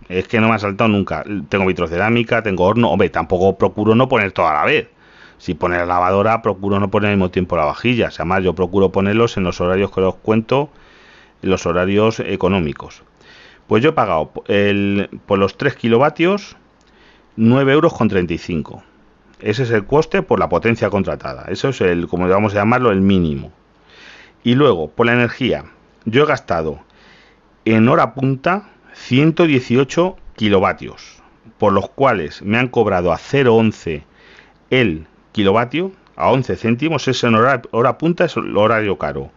Es 0.10 0.28
que 0.28 0.42
no 0.42 0.50
me 0.50 0.56
ha 0.56 0.60
saltado 0.60 0.90
nunca. 0.90 1.24
Tengo 1.48 1.66
vitrocerámica, 1.66 2.44
tengo 2.44 2.66
horno, 2.66 2.92
hombre, 2.92 3.10
tampoco 3.10 3.58
procuro 3.58 3.96
no 3.96 4.10
poner 4.10 4.34
todo 4.34 4.50
a 4.50 4.54
la 4.54 4.66
vez. 4.66 4.90
Si 5.38 5.54
pone 5.54 5.78
la 5.78 5.86
lavadora, 5.86 6.42
procuro 6.42 6.82
no 6.82 6.92
poner 6.92 7.12
al 7.12 7.16
mismo 7.16 7.32
tiempo 7.32 7.56
la 7.56 7.64
vajilla. 7.64 8.10
Además, 8.14 8.44
yo 8.44 8.56
procuro 8.56 8.92
ponerlos 8.92 9.38
en 9.38 9.46
los 9.46 9.62
horarios 9.62 9.92
que 9.92 10.02
os 10.02 10.16
cuento, 10.16 10.70
en 11.42 11.50
los 11.50 11.66
horarios 11.66 12.20
económicos. 12.20 13.04
Pues 13.68 13.82
yo 13.82 13.92
he 13.92 13.94
pagado 13.94 14.32
por 15.26 15.40
los 15.40 15.58
3 15.58 15.76
kilovatios 15.76 16.58
9 17.39 17.72
euros 17.72 17.94
con 17.94 18.07
35. 18.07 18.84
Ese 19.39 19.62
es 19.62 19.69
el 19.69 19.86
coste 19.86 20.24
por 20.24 20.39
la 20.39 20.50
potencia 20.50 20.89
contratada. 20.89 21.45
Eso 21.50 21.69
es 21.69 21.80
el, 21.81 22.07
como 22.07 22.28
vamos 22.28 22.54
a 22.54 22.57
llamarlo, 22.57 22.92
el 22.92 23.01
mínimo. 23.01 23.51
Y 24.44 24.56
luego, 24.56 24.89
por 24.89 25.06
la 25.06 25.13
energía, 25.13 25.66
yo 26.06 26.24
he 26.24 26.25
gastado 26.25 26.80
en 27.63 27.88
hora 27.89 28.16
punta 28.16 28.69
118 28.95 30.18
kilovatios, 30.36 31.22
por 31.60 31.74
los 31.74 31.89
cuales 31.89 32.42
me 32.42 32.57
han 32.57 32.69
cobrado 32.69 33.13
a 33.13 33.18
0,11 33.18 34.01
el 34.72 35.06
kilovatio, 35.31 35.92
a 36.16 36.31
11 36.31 36.56
céntimos, 36.56 37.07
es 37.07 37.24
en 37.24 37.36
hora, 37.36 37.62
hora 37.69 38.00
punta, 38.00 38.25
es 38.25 38.36
el 38.36 38.57
horario 38.57 38.98
caro. 38.98 39.30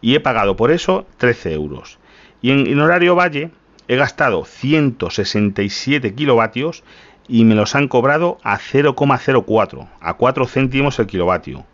Y 0.00 0.14
he 0.14 0.20
pagado 0.20 0.54
por 0.54 0.70
eso 0.70 1.06
13 1.16 1.54
euros. 1.54 1.98
Y 2.40 2.52
en, 2.52 2.68
en 2.68 2.78
horario 2.78 3.16
valle 3.16 3.50
he 3.88 3.96
gastado 3.96 4.44
167 4.44 6.14
kilovatios 6.14 6.84
y 7.28 7.44
me 7.44 7.54
los 7.54 7.74
han 7.74 7.88
cobrado 7.88 8.38
a 8.42 8.58
0,04, 8.58 9.88
a 10.00 10.14
4 10.14 10.46
céntimos 10.46 10.98
el 10.98 11.06
kilovatio. 11.06 11.64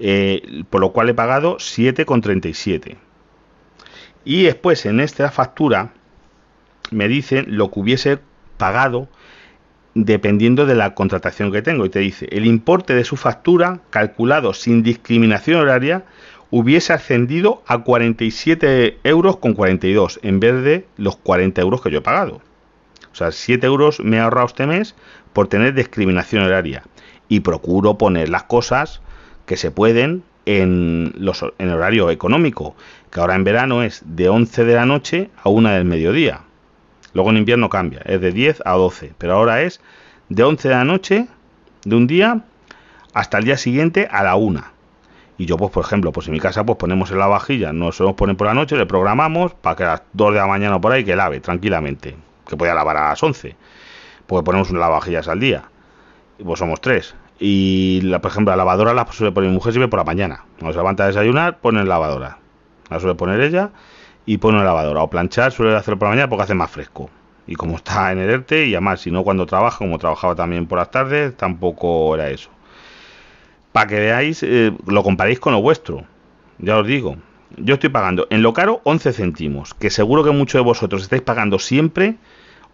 Eh, 0.00 0.62
por 0.70 0.80
lo 0.80 0.92
cual 0.92 1.08
he 1.08 1.14
pagado 1.14 1.56
7,37. 1.56 2.96
Y 4.24 4.44
después 4.44 4.86
en 4.86 5.00
esta 5.00 5.30
factura 5.30 5.92
me 6.90 7.08
dicen 7.08 7.46
lo 7.48 7.70
que 7.70 7.80
hubiese 7.80 8.18
pagado 8.56 9.08
dependiendo 9.94 10.66
de 10.66 10.74
la 10.74 10.94
contratación 10.94 11.50
que 11.50 11.62
tengo. 11.62 11.84
Y 11.84 11.90
te 11.90 11.98
dice, 11.98 12.28
el 12.30 12.46
importe 12.46 12.94
de 12.94 13.04
su 13.04 13.16
factura, 13.16 13.80
calculado 13.90 14.54
sin 14.54 14.82
discriminación 14.82 15.60
horaria, 15.60 16.04
hubiese 16.50 16.92
ascendido 16.92 17.62
a 17.66 17.78
47 17.78 18.98
euros 19.04 19.38
con 19.38 19.54
42 19.54 20.20
en 20.22 20.40
vez 20.40 20.62
de 20.62 20.86
los 20.96 21.16
40 21.16 21.60
euros 21.60 21.82
que 21.82 21.90
yo 21.90 21.98
he 21.98 22.02
pagado. 22.02 22.40
O 23.12 23.14
sea, 23.14 23.32
7 23.32 23.66
euros 23.66 24.00
me 24.00 24.16
he 24.16 24.20
ahorrado 24.20 24.46
este 24.46 24.66
mes 24.66 24.94
por 25.32 25.48
tener 25.48 25.74
discriminación 25.74 26.44
horaria. 26.44 26.82
Y 27.28 27.40
procuro 27.40 27.98
poner 27.98 28.28
las 28.28 28.44
cosas 28.44 29.00
que 29.46 29.56
se 29.56 29.70
pueden 29.70 30.22
en, 30.46 31.12
los, 31.16 31.44
en 31.58 31.70
horario 31.70 32.10
económico, 32.10 32.74
que 33.10 33.20
ahora 33.20 33.34
en 33.34 33.44
verano 33.44 33.82
es 33.82 34.02
de 34.04 34.28
11 34.28 34.64
de 34.64 34.74
la 34.74 34.86
noche 34.86 35.30
a 35.42 35.50
1 35.50 35.68
del 35.70 35.84
mediodía. 35.84 36.40
Luego 37.12 37.30
en 37.30 37.38
invierno 37.38 37.68
cambia, 37.68 38.00
es 38.04 38.20
de 38.20 38.32
10 38.32 38.62
a 38.64 38.72
12, 38.72 39.12
pero 39.18 39.34
ahora 39.34 39.62
es 39.62 39.80
de 40.28 40.42
11 40.42 40.68
de 40.68 40.74
la 40.74 40.84
noche 40.84 41.26
de 41.84 41.96
un 41.96 42.06
día 42.06 42.44
hasta 43.14 43.38
el 43.38 43.44
día 43.44 43.56
siguiente 43.56 44.08
a 44.10 44.22
la 44.22 44.36
1. 44.36 44.62
Y 45.38 45.46
yo, 45.46 45.56
pues, 45.56 45.70
por 45.70 45.84
ejemplo, 45.84 46.12
pues 46.12 46.26
en 46.26 46.32
mi 46.32 46.40
casa, 46.40 46.64
pues 46.64 46.78
ponemos 46.78 47.10
en 47.10 47.18
la 47.18 47.26
vajilla, 47.26 47.72
nos 47.72 47.96
solemos 47.96 48.16
poner 48.16 48.36
por 48.36 48.46
la 48.46 48.54
noche, 48.54 48.76
le 48.76 48.86
programamos 48.86 49.54
para 49.54 49.76
que 49.76 49.84
a 49.84 49.86
las 49.86 50.02
2 50.12 50.32
de 50.32 50.40
la 50.40 50.46
mañana 50.46 50.80
por 50.80 50.92
ahí 50.92 51.04
que 51.04 51.14
lave 51.14 51.40
tranquilamente 51.40 52.16
que 52.48 52.56
podía 52.56 52.74
lavar 52.74 52.96
a 52.96 53.08
las 53.10 53.22
11, 53.22 53.54
porque 54.26 54.44
ponemos 54.44 54.70
una 54.70 54.80
lavavajillas 54.80 55.28
al 55.28 55.38
día, 55.38 55.64
y 56.38 56.44
pues 56.44 56.58
somos 56.58 56.80
tres. 56.80 57.14
Y, 57.40 58.00
la, 58.02 58.20
por 58.20 58.30
ejemplo, 58.30 58.50
la 58.52 58.56
lavadora 58.56 58.92
la 58.94 59.06
suele 59.12 59.32
poner 59.32 59.50
mi 59.50 59.54
mujer 59.54 59.72
siempre 59.72 59.88
por 59.88 59.98
la 59.98 60.04
mañana. 60.04 60.44
Se 60.58 60.72
levanta 60.72 61.04
a 61.04 61.06
desayunar, 61.06 61.58
pone 61.58 61.78
la 61.80 61.84
lavadora. 61.84 62.38
La 62.90 62.98
suele 62.98 63.14
poner 63.14 63.40
ella 63.40 63.70
y 64.26 64.38
pone 64.38 64.58
la 64.58 64.64
lavadora. 64.64 65.02
O 65.02 65.10
planchar 65.10 65.52
suele 65.52 65.76
hacerlo 65.76 65.98
por 65.98 66.06
la 66.08 66.10
mañana 66.10 66.28
porque 66.28 66.44
hace 66.44 66.54
más 66.54 66.70
fresco. 66.70 67.10
Y 67.46 67.54
como 67.54 67.76
está 67.76 68.12
en 68.12 68.18
el 68.18 68.28
ERTE, 68.28 68.66
y 68.66 68.74
además, 68.74 69.00
si 69.00 69.10
no 69.10 69.22
cuando 69.22 69.46
trabaja, 69.46 69.78
como 69.78 69.98
trabajaba 69.98 70.34
también 70.34 70.66
por 70.66 70.78
las 70.78 70.90
tardes, 70.90 71.36
tampoco 71.36 72.14
era 72.14 72.28
eso. 72.28 72.50
Para 73.72 73.86
que 73.86 74.00
veáis, 74.00 74.42
eh, 74.42 74.72
lo 74.86 75.02
comparéis 75.02 75.38
con 75.38 75.52
lo 75.52 75.62
vuestro. 75.62 76.04
Ya 76.58 76.76
os 76.76 76.86
digo, 76.86 77.16
yo 77.56 77.74
estoy 77.74 77.90
pagando 77.90 78.26
en 78.30 78.42
lo 78.42 78.52
caro 78.52 78.80
11 78.84 79.12
céntimos, 79.12 79.74
que 79.74 79.90
seguro 79.90 80.24
que 80.24 80.30
muchos 80.30 80.58
de 80.58 80.64
vosotros 80.64 81.02
estáis 81.02 81.22
pagando 81.22 81.58
siempre 81.58 82.16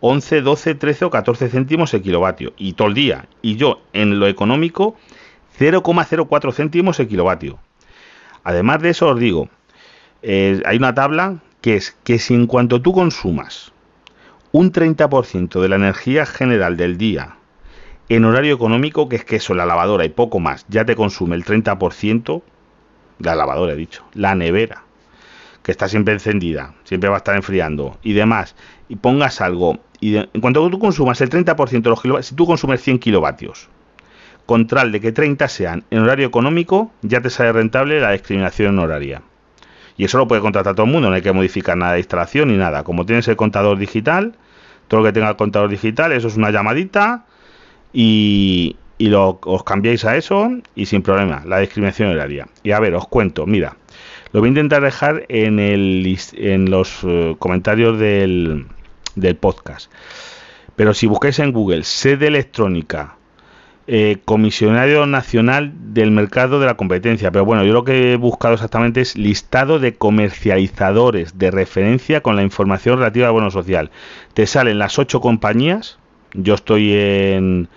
11, 0.07 0.43
12, 0.43 0.75
13 0.75 1.07
o 1.07 1.11
14 1.11 1.49
céntimos 1.49 1.95
el 1.95 2.03
kilovatio 2.03 2.53
y 2.59 2.75
todo 2.75 2.89
el 2.89 2.95
día. 2.95 3.25
Y 3.41 3.57
yo 3.57 3.81
en 3.95 4.21
lo 4.21 4.27
económico 4.27 4.97
0,04 5.59 6.53
céntimos 6.53 7.01
el 7.01 7.09
kilovatio. 7.09 7.59
Además 8.43 8.83
de 8.83 8.91
eso 8.91 9.09
os 9.09 9.19
digo, 9.19 9.49
eh, 10.21 10.61
hay 10.67 10.77
una 10.77 10.95
tabla 10.95 11.39
que 11.63 11.77
es 11.77 11.97
que 12.05 12.19
si 12.19 12.35
en 12.35 12.47
cuanto 12.47 12.83
tú 12.83 12.93
consumas 12.93 13.73
un 14.53 14.73
30% 14.73 15.63
de 15.63 15.69
la 15.71 15.77
energía 15.77 16.27
general 16.27 16.77
del 16.77 16.99
día 16.99 17.37
en 18.11 18.27
horario 18.27 18.55
económico, 18.55 19.09
que 19.09 19.17
es 19.17 19.25
que 19.25 19.37
eso, 19.37 19.55
la 19.55 19.65
lavadora 19.65 20.05
y 20.05 20.11
poco 20.11 20.39
más, 20.39 20.67
ya 20.69 20.85
te 20.85 20.97
consume 20.97 21.35
el 21.35 21.47
30%, 21.47 22.43
la 23.21 23.35
lavadora 23.35 23.73
he 23.73 23.77
dicho, 23.77 24.05
la 24.13 24.35
nevera, 24.35 24.84
que 25.65 25.73
está 25.73 25.89
siempre 25.89 26.13
encendida, 26.13 26.75
siempre 26.85 27.09
va 27.09 27.17
a 27.17 27.19
estar 27.19 27.35
enfriando 27.35 27.99
y 28.03 28.13
demás, 28.13 28.55
y 28.89 28.97
pongas 28.97 29.41
algo, 29.41 29.81
y 29.99 30.17
en 30.17 30.41
cuanto 30.41 30.69
tú 30.69 30.79
consumas 30.79 31.21
el 31.23 31.31
30% 31.31 31.83
de 31.83 31.91
los 31.91 32.03
kilovatios, 32.03 32.27
si 32.27 32.35
tú 32.35 32.47
consumes 32.47 32.83
100 32.83 32.99
kilovatios, 32.99 33.71
contral 34.45 34.93
de 34.93 35.01
que 35.01 35.11
30 35.11 35.49
sean 35.49 35.85
en 35.91 36.01
horario 36.01 36.27
económico, 36.27 36.93
ya 37.01 37.23
te 37.23 37.31
sale 37.31 37.51
rentable 37.53 37.99
la 37.99 38.13
discriminación 38.13 38.79
horaria. 38.79 39.23
Y 39.97 40.05
eso 40.05 40.19
lo 40.19 40.29
puede 40.29 40.43
contratar 40.43 40.75
todo 40.75 40.85
el 40.85 40.93
mundo, 40.93 41.09
no 41.09 41.15
hay 41.15 41.23
que 41.23 41.33
modificar 41.33 41.79
nada 41.79 41.95
de 41.95 42.01
instalación 42.01 42.49
ni 42.49 42.59
nada. 42.59 42.85
Como 42.85 43.07
tienes 43.07 43.27
el 43.29 43.37
contador 43.37 43.79
digital, 43.79 44.35
todo 44.89 45.01
lo 45.01 45.07
que 45.07 45.13
tenga 45.13 45.31
el 45.31 45.37
contador 45.37 45.71
digital, 45.71 46.13
eso 46.13 46.29
es 46.29 46.37
una 46.37 46.51
llamadita 46.51 47.25
y, 47.91 48.77
y 48.99 49.09
lo, 49.09 49.39
os 49.43 49.65
cambiáis 49.65 50.05
a 50.05 50.17
eso 50.17 50.51
y 50.75 50.85
sin 50.85 51.01
problema, 51.01 51.43
la 51.47 51.61
discriminación 51.61 52.11
horaria. 52.11 52.49
Y 52.63 52.73
a 52.73 52.81
ver, 52.81 52.95
os 52.97 53.09
cuento, 53.09 53.47
mira, 53.47 53.77
lo 54.35 54.41
voy 54.41 54.49
a 54.49 54.51
intentar 54.51 54.83
dejar 54.83 55.27
en, 55.29 55.61
el, 55.61 56.19
en 56.33 56.69
los 56.69 56.99
eh, 57.05 57.37
comentarios 57.39 58.01
del, 58.01 58.67
del 59.15 59.37
podcast. 59.37 59.93
Pero 60.75 60.93
si 60.93 61.07
buscáis 61.07 61.39
en 61.39 61.53
Google 61.53 61.85
sede 61.85 62.27
electrónica 62.27 63.17
eh, 63.87 64.17
comisionario 64.25 65.07
nacional 65.07 65.73
del 65.93 66.11
mercado 66.11 66.59
de 66.59 66.67
la 66.67 66.77
competencia. 66.77 67.31
Pero 67.31 67.45
bueno, 67.45 67.65
yo 67.65 67.73
lo 67.73 67.85
que 67.85 68.15
he 68.15 68.17
buscado 68.17 68.55
exactamente 68.55 69.03
es 69.03 69.17
listado 69.17 69.79
de 69.79 69.95
comercializadores 69.95 71.39
de 71.39 71.53
referencia 71.53 72.21
con 72.21 72.35
la 72.35 72.43
información 72.43 72.99
relativa 72.99 73.29
al 73.29 73.35
bono 73.35 73.53
social. 73.53 73.93
Te 74.33 74.49
salen 74.49 74.81
las 74.81 74.99
ocho 74.99 75.21
compañías. 75.21 76.01
Yo 76.33 76.55
estoy 76.55 76.93
en, 76.93 77.69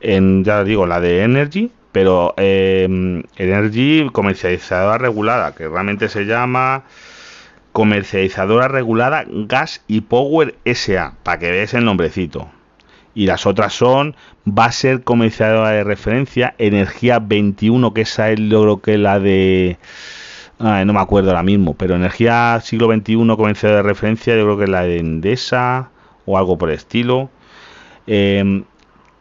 en 0.00 0.44
ya 0.44 0.64
digo, 0.64 0.86
la 0.86 0.98
de 0.98 1.24
Energy, 1.24 1.72
pero 1.92 2.34
eh, 2.36 3.22
Energy 3.36 4.08
comercializadora 4.12 4.98
regulada, 4.98 5.54
que 5.54 5.68
realmente 5.68 6.08
se 6.08 6.24
llama 6.24 6.84
comercializadora 7.72 8.68
regulada 8.68 9.24
Gas 9.28 9.82
y 9.86 10.02
Power 10.02 10.54
SA, 10.64 11.14
para 11.22 11.38
que 11.38 11.50
veáis 11.50 11.74
el 11.74 11.84
nombrecito. 11.84 12.48
Y 13.14 13.26
las 13.26 13.46
otras 13.46 13.72
son 13.72 14.14
va 14.46 14.66
a 14.66 14.72
ser 14.72 15.02
comercializadora 15.02 15.70
de 15.70 15.84
referencia 15.84 16.54
Energía 16.58 17.18
21 17.18 17.92
que 17.92 18.02
esa 18.02 18.30
es 18.30 18.38
lo 18.38 18.80
que 18.80 18.98
la 18.98 19.18
de 19.18 19.78
no 20.58 20.92
me 20.92 21.00
acuerdo 21.00 21.30
ahora 21.30 21.42
mismo 21.42 21.74
pero 21.74 21.96
Energía 21.96 22.60
siglo 22.62 22.86
21 22.88 23.36
comercializadora 23.36 23.82
de 23.82 23.88
referencia 23.88 24.36
yo 24.36 24.44
creo 24.44 24.58
que 24.58 24.64
es 24.64 24.70
la 24.70 24.82
de 24.82 24.98
Endesa 24.98 25.90
o 26.24 26.38
algo 26.38 26.56
por 26.56 26.70
el 26.70 26.76
estilo. 26.76 27.30
Eh, 28.06 28.62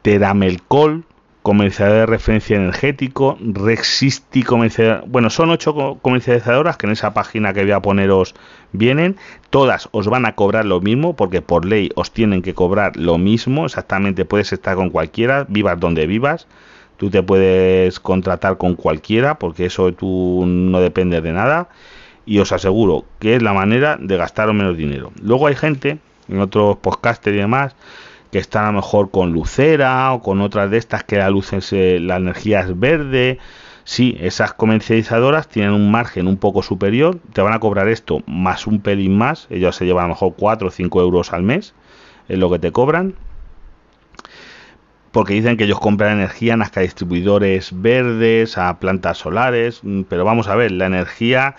Teramelcol 0.02 1.04
comercializador 1.42 2.00
de 2.00 2.06
referencia 2.06 2.58
energético, 2.58 3.38
Rexisti 3.42 4.44
comercializador, 4.44 5.08
bueno, 5.10 5.30
son 5.30 5.50
ocho 5.52 5.98
comercializadoras 6.02 6.78
que 6.78 6.86
en 6.86 6.92
esa 6.92 7.14
página 7.14 7.54
que 7.54 7.64
voy 7.64 7.72
a 7.72 7.82
poneros 7.82 8.36
vienen, 8.74 9.16
todas 9.50 9.90
os 9.92 10.08
van 10.08 10.26
a 10.26 10.36
cobrar 10.36 10.66
lo 10.66 10.82
mismo 10.82 11.16
porque 11.16 11.42
por 11.42 11.66
ley 11.66 11.92
os 11.96 12.12
tienen 12.12 12.42
que 12.42 12.54
cobrar 12.54 12.98
lo 12.98 13.18
mismo, 13.18 13.66
exactamente 13.66 14.26
puedes 14.26 14.52
estar 14.52 14.76
con 14.76 14.90
cualquiera, 14.90 15.46
vivas 15.48 15.80
donde 15.80 16.08
vivas, 16.08 16.48
tú 16.98 17.10
te 17.10 17.24
puedes 17.24 18.00
contratar 18.00 18.58
con 18.58 18.76
cualquiera 18.76 19.40
porque 19.40 19.66
eso 19.66 19.92
tú 19.94 20.44
no 20.46 20.82
depende 20.82 21.22
de 21.22 21.32
nada. 21.32 21.70
Y 22.26 22.38
os 22.38 22.52
aseguro 22.52 23.06
que 23.18 23.36
es 23.36 23.42
la 23.42 23.54
manera 23.54 23.98
de 24.00 24.16
gastar 24.16 24.54
menos 24.54 24.78
dinero. 24.78 25.12
Luego 25.20 25.48
hay 25.48 25.56
gente 25.56 25.98
en 26.28 26.40
otros 26.40 26.78
podcasters 26.78 27.36
y 27.36 27.40
demás 27.40 27.76
que 28.32 28.40
están 28.40 28.66
a 28.66 28.68
lo 28.68 28.78
mejor 28.78 29.12
con 29.12 29.32
lucera 29.32 30.14
o 30.14 30.22
con 30.22 30.42
otras 30.42 30.70
de 30.70 30.78
estas 30.78 31.04
que 31.04 31.18
la 31.18 31.30
luz 31.30 31.54
es, 31.54 31.74
eh, 31.74 32.00
la 32.00 32.18
energía 32.18 32.62
es 32.62 32.80
verde. 32.80 33.40
Sí, 33.84 34.16
esas 34.20 34.54
comercializadoras 34.54 35.48
tienen 35.48 35.74
un 35.74 35.90
margen 35.90 36.28
un 36.28 36.38
poco 36.38 36.62
superior, 36.62 37.20
te 37.34 37.42
van 37.42 37.54
a 37.54 37.60
cobrar 37.60 37.88
esto 37.88 38.22
más 38.28 38.68
un 38.68 38.82
pelín 38.82 39.18
más, 39.18 39.48
ellos 39.50 39.76
se 39.76 39.86
llevan 39.86 40.06
a 40.06 40.08
lo 40.10 40.14
mejor 40.14 40.36
4 40.38 40.68
o 40.68 40.72
5 40.72 41.02
euros 41.02 41.34
al 41.34 41.42
mes, 41.42 41.74
es 42.28 42.38
lo 42.38 42.52
que 42.52 42.60
te 42.60 42.72
cobran, 42.72 43.16
porque 45.12 45.34
dicen 45.34 45.58
que 45.58 45.64
ellos 45.64 45.80
compran 45.80 46.20
energía 46.20 46.54
en 46.54 46.62
hasta 46.62 46.82
distribuidores 46.82 47.72
verdes, 47.82 48.60
a 48.60 48.80
plantas 48.80 49.18
solares, 49.18 49.80
mm, 49.84 50.04
pero 50.04 50.24
vamos 50.24 50.48
a 50.50 50.56
ver, 50.56 50.72
la 50.72 50.86
energía, 50.86 51.56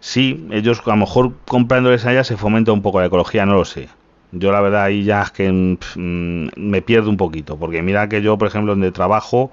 sí, 0.00 0.46
ellos 0.52 0.80
a 0.86 0.90
lo 0.90 0.96
mejor 0.96 1.34
comprándoles 1.44 2.06
allá 2.06 2.24
se 2.24 2.38
fomenta 2.38 2.72
un 2.72 2.80
poco 2.80 3.00
la 3.00 3.06
ecología, 3.06 3.44
no 3.44 3.54
lo 3.54 3.66
sé. 3.66 3.90
Yo 4.38 4.52
la 4.52 4.60
verdad 4.60 4.84
ahí 4.84 5.04
ya 5.04 5.22
es 5.22 5.30
que 5.30 5.50
mm, 5.50 6.48
me 6.56 6.82
pierdo 6.82 7.10
un 7.10 7.16
poquito, 7.16 7.58
porque 7.58 7.82
mira 7.82 8.08
que 8.08 8.22
yo, 8.22 8.36
por 8.36 8.48
ejemplo, 8.48 8.72
donde 8.72 8.92
trabajo, 8.92 9.50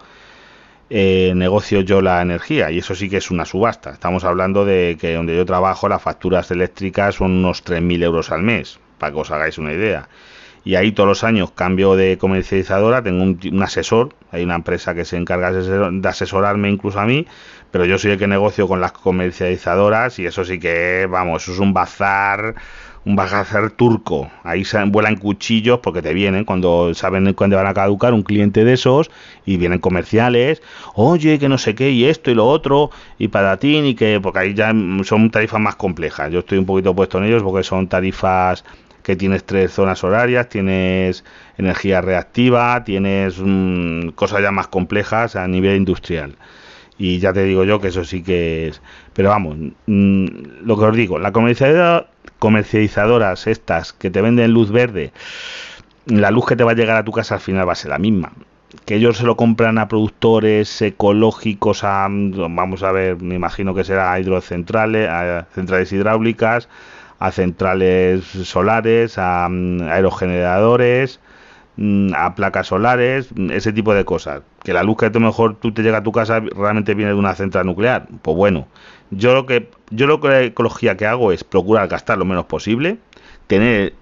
eh, 0.90 1.34
negocio 1.36 1.82
yo 1.82 2.02
la 2.02 2.22
energía 2.22 2.70
y 2.70 2.80
eso 2.80 2.94
sí 2.94 3.10
que 3.10 3.18
es 3.18 3.32
una 3.32 3.46
subasta. 3.46 3.92
Estamos 3.92 4.24
hablando 4.26 4.66
de 4.66 4.98
que 5.00 5.14
donde 5.14 5.36
yo 5.36 5.46
trabajo 5.46 5.88
las 5.88 6.02
facturas 6.02 6.52
eléctricas 6.52 7.16
son 7.16 7.32
unos 7.32 7.64
3.000 7.64 8.04
euros 8.04 8.32
al 8.32 8.44
mes, 8.44 8.80
para 8.98 9.14
que 9.14 9.20
os 9.20 9.32
hagáis 9.32 9.58
una 9.58 9.74
idea. 9.74 10.08
Y 10.66 10.76
ahí 10.76 10.92
todos 10.94 11.10
los 11.10 11.24
años 11.24 11.52
cambio 11.52 11.96
de 11.96 12.18
comercializadora, 12.18 13.04
tengo 13.04 13.24
un, 13.24 13.64
asesor, 13.64 14.16
hay 14.32 14.44
una 14.44 14.56
empresa 14.56 14.94
que 14.94 15.04
se 15.04 15.18
encarga 15.18 15.52
de 15.52 16.08
asesorarme 16.08 16.70
incluso 16.70 17.00
a 17.00 17.06
mí, 17.06 17.28
pero 17.72 17.86
yo 17.86 17.98
soy 17.98 18.12
el 18.12 18.18
que 18.18 18.28
negocio 18.28 18.68
con 18.68 18.80
las 18.80 18.94
comercializadoras 18.94 20.20
y 20.20 20.26
eso 20.26 20.46
sí 20.46 20.60
que, 20.60 21.06
vamos, 21.10 21.44
eso 21.44 21.54
es 21.54 21.60
un 21.60 21.74
bazar 21.74 22.56
un 23.06 23.20
hacer 23.20 23.72
turco. 23.72 24.32
Ahí 24.44 24.64
vuelan 24.88 25.16
cuchillos 25.16 25.80
porque 25.80 26.02
te 26.02 26.14
vienen 26.14 26.46
cuando 26.46 26.94
saben 26.94 27.34
cuándo 27.34 27.58
van 27.58 27.68
a 27.68 27.74
caducar 27.74 28.14
un 28.14 28.24
cliente 28.24 28.64
de 28.64 28.74
esos 28.74 29.12
y 29.46 29.58
vienen 29.58 29.80
comerciales. 29.80 30.62
Oye, 30.96 31.40
que 31.40 31.50
no 31.50 31.58
sé 31.58 31.76
qué, 31.76 31.92
y 31.92 32.06
esto 32.06 32.32
y 32.32 32.36
lo 32.36 32.48
otro, 32.48 32.92
y 33.18 33.28
para 33.28 33.58
ti, 33.58 33.78
y 33.78 33.96
que. 33.96 34.20
Porque 34.22 34.40
ahí 34.40 34.54
ya 34.54 34.74
son 35.04 35.32
tarifas 35.32 35.60
más 35.60 35.76
complejas. 35.76 36.32
Yo 36.32 36.40
estoy 36.40 36.58
un 36.58 36.66
poquito 36.66 36.96
puesto 36.96 37.18
en 37.18 37.26
ellos 37.26 37.44
porque 37.44 37.64
son 37.64 37.88
tarifas 37.88 38.64
que 39.04 39.16
tienes 39.18 39.44
tres 39.44 39.74
zonas 39.74 40.04
horarias, 40.04 40.48
tienes 40.48 41.26
energía 41.58 42.02
reactiva, 42.02 42.84
tienes 42.86 43.36
mm, 43.38 44.10
cosas 44.10 44.42
ya 44.42 44.52
más 44.52 44.68
complejas 44.68 45.36
a 45.36 45.48
nivel 45.48 45.76
industrial. 45.76 46.36
Y 47.04 47.20
ya 47.20 47.34
te 47.34 47.44
digo 47.44 47.66
yo 47.66 47.82
que 47.82 47.90
eso 47.90 48.06
sí 48.06 48.24
que 48.24 48.70
es. 48.70 48.82
Pero 49.12 49.28
vamos, 49.28 49.58
mm, 49.88 50.26
lo 50.64 50.78
que 50.78 50.86
os 50.86 50.96
digo, 50.96 51.20
la 51.20 51.34
comercialidad 51.34 52.08
comercializadoras 52.40 53.46
estas 53.48 53.92
que 53.92 54.10
te 54.10 54.22
venden 54.22 54.52
luz 54.54 54.72
verde, 54.72 55.12
la 56.06 56.32
luz 56.32 56.46
que 56.46 56.56
te 56.56 56.64
va 56.64 56.72
a 56.72 56.76
llegar 56.76 56.96
a 56.96 57.04
tu 57.04 57.12
casa 57.12 57.36
al 57.36 57.42
final 57.42 57.68
va 57.68 57.74
a 57.74 57.76
ser 57.76 57.90
la 57.90 58.00
misma. 58.00 58.32
Que 58.86 58.96
ellos 58.96 59.18
se 59.18 59.26
lo 59.26 59.36
compran 59.36 59.80
a 59.80 59.90
productores 59.90 60.82
ecológicos, 60.82 61.84
a, 61.84 62.08
vamos 62.10 62.84
a 62.84 62.94
ver, 62.94 63.22
me 63.22 63.36
imagino 63.36 63.76
que 63.76 63.84
será 63.84 64.14
a 64.14 64.20
hidrocentrales, 64.22 65.10
a 65.10 65.46
centrales 65.54 65.92
hidráulicas, 65.92 66.70
a 67.20 67.32
centrales 67.34 68.24
solares, 68.24 69.18
a, 69.18 69.50
mm, 69.50 69.82
aerogeneradores, 69.90 71.20
a 72.16 72.36
placas 72.36 72.68
solares, 72.68 73.30
ese 73.52 73.74
tipo 73.74 73.94
de 73.94 74.06
cosas. 74.06 74.42
Que 74.64 74.74
la 74.74 74.84
luz 74.84 74.98
que 74.98 75.06
a 75.08 75.10
lo 75.10 75.20
mejor 75.20 75.56
tú 75.56 75.74
te 75.74 75.82
llega 75.82 75.98
a 75.98 76.04
tu 76.04 76.12
casa 76.12 76.40
realmente 76.40 76.94
viene 76.94 77.12
de 77.12 77.18
una 77.18 77.36
central 77.36 77.66
nuclear. 77.66 78.08
Pues 78.22 78.38
bueno, 78.38 78.68
yo 79.12 79.34
lo 79.34 79.46
que 79.46 79.70
yo 79.90 80.08
lo 80.08 80.20
que 80.22 80.28
la 80.28 80.42
ecología 80.42 80.98
que 80.98 81.06
hago 81.06 81.32
es 81.32 81.44
procurar 81.44 81.88
gastar 81.88 82.18
lo 82.18 82.26
menos 82.26 82.46
posible, 82.46 82.98
tener 83.48 83.94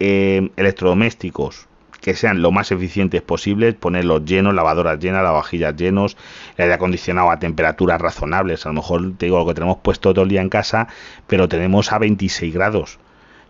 eh, 0.00 0.50
electrodomésticos 0.56 1.68
que 2.00 2.14
sean 2.14 2.40
lo 2.40 2.52
más 2.52 2.70
eficientes 2.70 3.20
posibles, 3.22 3.74
ponerlos 3.74 4.24
llenos, 4.24 4.54
lavadoras 4.54 5.00
llenas, 5.00 5.24
lavavajillas 5.24 5.74
llenos, 5.74 6.16
el 6.56 6.64
aire 6.64 6.74
acondicionado 6.74 7.32
a 7.32 7.40
temperaturas 7.40 8.00
razonables. 8.00 8.64
A 8.64 8.68
lo 8.68 8.74
mejor 8.74 9.16
te 9.16 9.26
digo 9.26 9.38
lo 9.38 9.46
que 9.46 9.54
tenemos 9.54 9.78
puesto 9.78 10.14
todo 10.14 10.22
el 10.22 10.28
día 10.28 10.40
en 10.40 10.48
casa, 10.48 10.86
pero 11.26 11.48
tenemos 11.48 11.90
a 11.92 11.98
26 11.98 12.54
grados. 12.54 13.00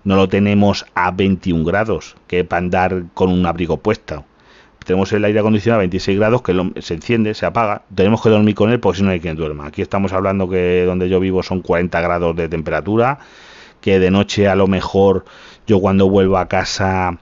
No 0.07 0.15
lo 0.15 0.29
tenemos 0.29 0.87
a 0.95 1.11
21 1.11 1.65
grados, 1.65 2.15
que 2.29 2.45
para 2.45 2.59
andar 2.59 3.03
con 3.13 3.29
un 3.29 3.45
abrigo 3.45 3.79
puesto. 3.79 4.25
Tenemos 4.85 5.13
el 5.13 5.25
aire 5.25 5.41
acondicionado 5.41 5.81
a 5.81 5.83
26 5.83 6.17
grados 6.17 6.43
que 6.43 6.55
se 6.81 6.95
enciende, 6.95 7.35
se 7.35 7.45
apaga, 7.45 7.83
tenemos 7.93 8.23
que 8.23 8.29
dormir 8.29 8.55
con 8.55 8.71
él 8.71 8.79
porque 8.79 8.99
si 8.99 9.03
no 9.03 9.11
hay 9.11 9.19
quien 9.19 9.35
duerma. 9.35 9.67
Aquí 9.67 9.83
estamos 9.83 10.13
hablando 10.13 10.49
que 10.49 10.85
donde 10.85 11.09
yo 11.09 11.19
vivo 11.19 11.43
son 11.43 11.61
40 11.61 12.01
grados 12.01 12.37
de 12.37 12.49
temperatura, 12.49 13.19
que 13.81 13.99
de 13.99 14.13
noche 14.13 14.47
a 14.47 14.55
lo 14.55 14.69
mejor 14.69 15.25
yo 15.67 15.81
cuando 15.81 16.09
vuelvo 16.09 16.39
a 16.39 16.47
casa 16.47 17.19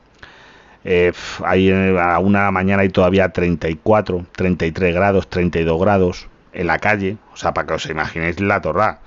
eh, 0.85 1.13
ahí 1.43 1.73
a 1.73 2.19
una 2.19 2.51
mañana 2.51 2.85
y 2.85 2.91
todavía 2.91 3.31
34, 3.31 4.27
33 4.37 4.95
grados, 4.95 5.29
32 5.31 5.81
grados 5.81 6.29
en 6.53 6.67
la 6.67 6.79
calle, 6.79 7.17
o 7.33 7.37
sea, 7.39 7.55
para 7.55 7.67
que 7.67 7.73
os 7.73 7.87
imaginéis 7.87 8.41
la 8.41 8.61
torra 8.61 9.01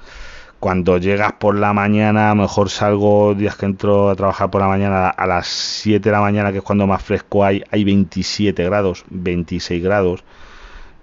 cuando 0.59 0.97
llegas 0.97 1.33
por 1.33 1.55
la 1.55 1.73
mañana, 1.73 2.33
mejor 2.33 2.69
salgo 2.69 3.35
días 3.35 3.55
que 3.55 3.67
entro 3.67 4.09
a 4.09 4.15
trabajar 4.15 4.49
por 4.49 4.61
la 4.61 4.67
mañana 4.67 5.09
a 5.09 5.27
las 5.27 5.47
7 5.47 6.09
de 6.09 6.11
la 6.11 6.21
mañana, 6.21 6.51
que 6.51 6.59
es 6.59 6.63
cuando 6.63 6.87
más 6.87 7.03
fresco 7.03 7.45
hay, 7.45 7.63
hay 7.69 7.83
27 7.83 8.63
grados, 8.63 9.05
26 9.09 9.83
grados. 9.83 10.23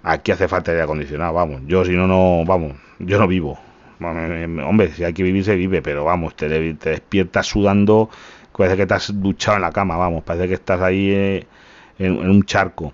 Aquí 0.03 0.31
hace 0.31 0.47
falta 0.47 0.71
aire 0.71 0.83
acondicionado, 0.83 1.33
vamos. 1.33 1.61
Yo 1.67 1.85
si 1.85 1.93
no, 1.93 2.05
no, 2.05 2.43
vamos, 2.45 2.73
yo 2.99 3.17
no 3.17 3.27
vivo. 3.27 3.57
Hombre, 3.99 4.91
si 4.91 5.03
hay 5.03 5.13
que 5.13 5.23
vivir, 5.23 5.43
se 5.45 5.55
vive, 5.55 5.81
pero 5.81 6.03
vamos, 6.03 6.35
te, 6.35 6.49
despiertas 6.49 7.47
sudando, 7.47 8.09
parece 8.55 8.85
que 8.85 8.93
has 8.93 9.21
duchado 9.21 9.55
en 9.57 9.61
la 9.61 9.71
cama, 9.71 9.95
vamos, 9.95 10.23
parece 10.23 10.49
que 10.49 10.53
estás 10.55 10.81
ahí 10.81 11.09
eh, 11.11 11.47
en, 11.97 12.29
un 12.29 12.43
charco. 12.43 12.91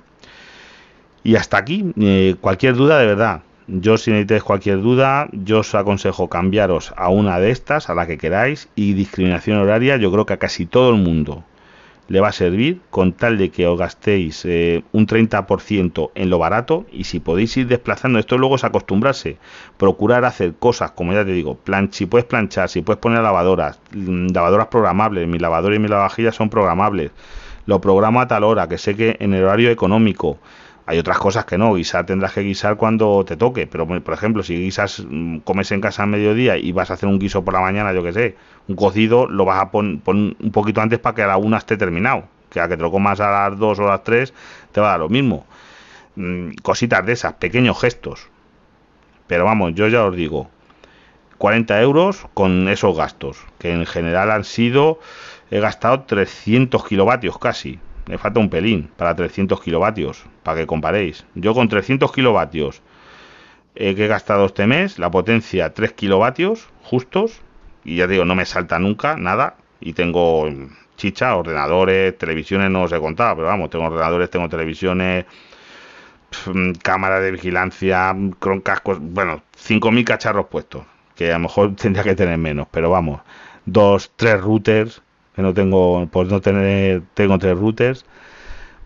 Y 1.23 1.35
hasta 1.35 1.57
aquí, 1.57 1.91
eh, 1.99 2.35
cualquier 2.39 2.75
duda 2.75 2.99
de 2.99 3.07
verdad, 3.07 3.41
yo 3.67 3.97
si 3.97 4.11
necesitáis 4.11 4.43
cualquier 4.43 4.81
duda, 4.81 5.27
yo 5.31 5.59
os 5.59 5.75
aconsejo 5.75 6.29
cambiaros 6.29 6.93
a 6.97 7.09
una 7.09 7.39
de 7.39 7.51
estas, 7.51 7.89
a 7.89 7.95
la 7.95 8.07
que 8.07 8.17
queráis, 8.17 8.69
y 8.75 8.93
discriminación 8.93 9.57
horaria, 9.57 9.97
yo 9.97 10.11
creo 10.11 10.25
que 10.25 10.33
a 10.33 10.37
casi 10.37 10.65
todo 10.65 10.89
el 10.89 11.01
mundo 11.01 11.43
le 12.11 12.19
va 12.19 12.27
a 12.27 12.33
servir 12.33 12.81
con 12.89 13.13
tal 13.13 13.37
de 13.37 13.51
que 13.51 13.67
os 13.67 13.79
gastéis 13.79 14.43
eh, 14.43 14.83
un 14.91 15.07
30% 15.07 16.11
en 16.13 16.29
lo 16.29 16.39
barato 16.39 16.85
y 16.91 17.05
si 17.05 17.21
podéis 17.21 17.55
ir 17.55 17.67
desplazando, 17.67 18.19
esto 18.19 18.37
luego 18.37 18.55
es 18.55 18.65
acostumbrarse, 18.65 19.37
procurar 19.77 20.25
hacer 20.25 20.53
cosas, 20.55 20.91
como 20.91 21.13
ya 21.13 21.23
te 21.23 21.31
digo, 21.31 21.55
plan, 21.55 21.87
si 21.93 22.05
puedes 22.05 22.25
planchar, 22.25 22.67
si 22.67 22.81
puedes 22.81 22.99
poner 22.99 23.21
lavadoras, 23.21 23.79
mm, 23.93 24.27
lavadoras 24.33 24.67
programables, 24.67 25.25
mi 25.25 25.39
lavadora 25.39 25.75
y 25.75 25.79
mi 25.79 25.87
lavavajillas 25.87 26.35
son 26.35 26.49
programables, 26.49 27.11
lo 27.65 27.79
programo 27.79 28.19
a 28.19 28.27
tal 28.27 28.43
hora, 28.43 28.67
que 28.67 28.77
sé 28.77 28.97
que 28.97 29.15
en 29.19 29.33
el 29.33 29.45
horario 29.45 29.71
económico, 29.71 30.37
hay 30.85 30.97
otras 30.97 31.19
cosas 31.19 31.45
que 31.45 31.57
no, 31.57 31.73
guisar 31.73 32.05
tendrás 32.05 32.33
que 32.33 32.41
guisar 32.41 32.75
cuando 32.75 33.23
te 33.25 33.37
toque, 33.37 33.67
pero 33.67 33.87
por 33.87 34.13
ejemplo, 34.13 34.43
si 34.43 34.57
guisas, 34.57 35.03
mm, 35.07 35.39
comes 35.39 35.71
en 35.71 35.81
casa 35.81 36.03
a 36.03 36.05
mediodía 36.05 36.57
y 36.57 36.71
vas 36.71 36.91
a 36.91 36.95
hacer 36.95 37.07
un 37.07 37.19
guiso 37.19 37.43
por 37.43 37.53
la 37.53 37.61
mañana, 37.61 37.93
yo 37.93 38.03
que 38.03 38.13
sé, 38.13 38.35
un 38.67 38.75
cocido 38.75 39.27
lo 39.27 39.45
vas 39.45 39.61
a 39.61 39.71
poner 39.71 39.99
un 40.05 40.51
poquito 40.51 40.81
antes 40.81 40.99
para 40.99 41.15
que 41.15 41.23
a 41.23 41.27
la 41.27 41.37
una 41.37 41.57
esté 41.57 41.77
terminado, 41.77 42.25
que 42.49 42.59
a 42.59 42.67
que 42.67 42.77
te 42.77 42.83
lo 42.83 42.91
comas 42.91 43.19
a 43.19 43.29
las 43.31 43.57
dos 43.59 43.79
o 43.79 43.87
a 43.87 43.91
las 43.91 44.03
tres 44.03 44.33
te 44.71 44.81
va 44.81 44.87
a 44.87 44.91
dar 44.91 44.99
lo 45.01 45.09
mismo. 45.09 45.45
Mm, 46.15 46.51
cositas 46.61 47.05
de 47.05 47.13
esas, 47.13 47.33
pequeños 47.33 47.79
gestos. 47.79 48.29
Pero 49.27 49.45
vamos, 49.45 49.73
yo 49.75 49.87
ya 49.87 50.03
os 50.03 50.15
digo, 50.15 50.49
40 51.37 51.81
euros 51.81 52.27
con 52.33 52.67
esos 52.67 52.97
gastos, 52.97 53.45
que 53.59 53.71
en 53.71 53.85
general 53.85 54.31
han 54.31 54.43
sido, 54.43 54.99
he 55.51 55.59
gastado 55.59 56.01
300 56.01 56.85
kilovatios 56.85 57.37
casi 57.39 57.79
me 58.07 58.17
falta 58.17 58.39
un 58.39 58.49
pelín 58.49 58.89
para 58.97 59.15
300 59.15 59.61
kilovatios, 59.61 60.23
para 60.43 60.59
que 60.59 60.67
comparéis. 60.67 61.25
Yo 61.35 61.53
con 61.53 61.67
300 61.67 62.11
kilovatios 62.11 62.81
eh, 63.75 63.95
que 63.95 64.05
he 64.05 64.07
gastado 64.07 64.45
este 64.45 64.67
mes, 64.67 64.99
la 64.99 65.09
potencia 65.09 65.73
3 65.73 65.93
kilovatios 65.93 66.67
justos, 66.83 67.41
y 67.83 67.97
ya 67.97 68.07
digo, 68.07 68.25
no 68.25 68.35
me 68.35 68.45
salta 68.45 68.79
nunca 68.79 69.15
nada, 69.15 69.55
y 69.79 69.93
tengo 69.93 70.49
chicha, 70.97 71.35
ordenadores, 71.35 72.17
televisiones, 72.17 72.69
no 72.69 72.83
os 72.83 72.91
he 72.91 72.99
contado, 72.99 73.37
pero 73.37 73.47
vamos, 73.47 73.69
tengo 73.69 73.85
ordenadores, 73.85 74.29
tengo 74.29 74.47
televisiones, 74.49 75.25
cámara 76.83 77.19
de 77.19 77.31
vigilancia, 77.31 78.15
con 78.39 78.61
cascos, 78.61 78.99
bueno, 78.99 79.41
5.000 79.57 80.03
cacharros 80.03 80.47
puestos, 80.47 80.83
que 81.15 81.31
a 81.31 81.33
lo 81.33 81.39
mejor 81.39 81.75
tendría 81.81 82.03
que 82.03 82.15
tener 82.15 82.37
menos, 82.37 82.67
pero 82.69 82.89
vamos, 82.89 83.21
dos, 83.65 84.11
tres 84.15 84.39
routers, 84.41 85.01
que 85.35 85.41
no 85.41 85.53
tengo, 85.53 86.07
por 86.07 86.27
no 86.27 86.41
tener, 86.41 87.03
tengo 87.13 87.37
tres 87.39 87.57
routers, 87.57 88.05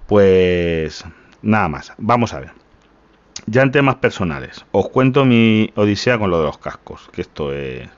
pues 0.08 1.04
nada 1.42 1.68
más. 1.68 1.94
Vamos 1.98 2.34
a 2.34 2.40
ver. 2.40 2.52
Ya 3.48 3.62
en 3.62 3.72
temas 3.72 3.96
personales, 3.96 4.66
os 4.72 4.90
cuento 4.90 5.26
mi 5.26 5.72
odisea 5.76 6.18
con 6.18 6.32
lo 6.32 6.40
de 6.40 6.46
los 6.46 6.58
cascos, 6.58 7.10
que 7.12 7.22
esto 7.22 7.54
es... 7.54 7.90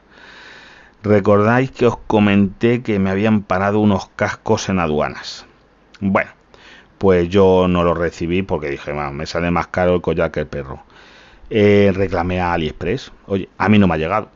Recordáis 1.04 1.72
que 1.72 1.86
os 1.86 1.98
comenté 1.98 2.82
que 2.82 3.00
me 3.00 3.10
habían 3.10 3.44
parado 3.44 3.80
unos 3.80 4.10
cascos 4.16 4.68
en 4.68 4.80
aduanas. 4.80 5.46
Bueno, 6.02 6.32
pues 6.98 7.30
yo 7.30 7.68
no 7.70 7.84
los 7.84 7.98
recibí 7.98 8.42
porque 8.42 8.70
dije, 8.70 8.94
me 8.94 9.26
sale 9.26 9.52
más 9.52 9.68
caro 9.68 9.96
el 9.96 10.02
collar 10.02 10.32
que 10.32 10.42
el 10.42 10.48
perro. 10.48 10.84
Eh, 11.50 11.94
reclamé 11.96 12.42
a 12.42 12.54
AliExpress. 12.54 13.12
Oye, 13.28 13.48
a 13.58 13.70
mí 13.70 13.80
no 13.80 13.88
me 13.88 13.94
ha 13.94 13.98
llegado. 13.98 14.30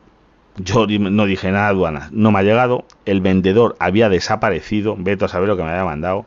Yo 0.56 0.86
no 0.86 1.24
dije 1.24 1.50
nada 1.50 1.68
aduanas, 1.68 2.12
no 2.12 2.30
me 2.30 2.40
ha 2.40 2.42
llegado, 2.42 2.84
el 3.06 3.22
vendedor 3.22 3.74
había 3.78 4.10
desaparecido, 4.10 4.96
veto 4.98 5.24
a 5.24 5.28
saber 5.28 5.48
lo 5.48 5.56
que 5.56 5.62
me 5.62 5.70
había 5.70 5.84
mandado, 5.84 6.26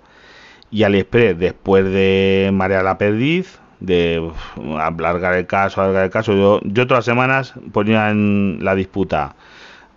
y 0.71 0.83
AliExpress, 0.83 1.37
después 1.37 1.85
de 1.85 2.49
marear 2.51 2.83
la 2.83 2.97
perdiz, 2.97 3.59
de 3.79 4.31
alargar 4.79 5.35
el 5.35 5.45
caso, 5.45 5.79
alargar 5.79 6.05
el 6.05 6.09
caso, 6.09 6.33
yo, 6.33 6.59
yo 6.63 6.87
todas 6.87 6.99
las 6.99 7.05
semanas 7.05 7.53
ponía 7.71 8.09
en 8.09 8.57
la 8.61 8.73
disputa, 8.73 9.35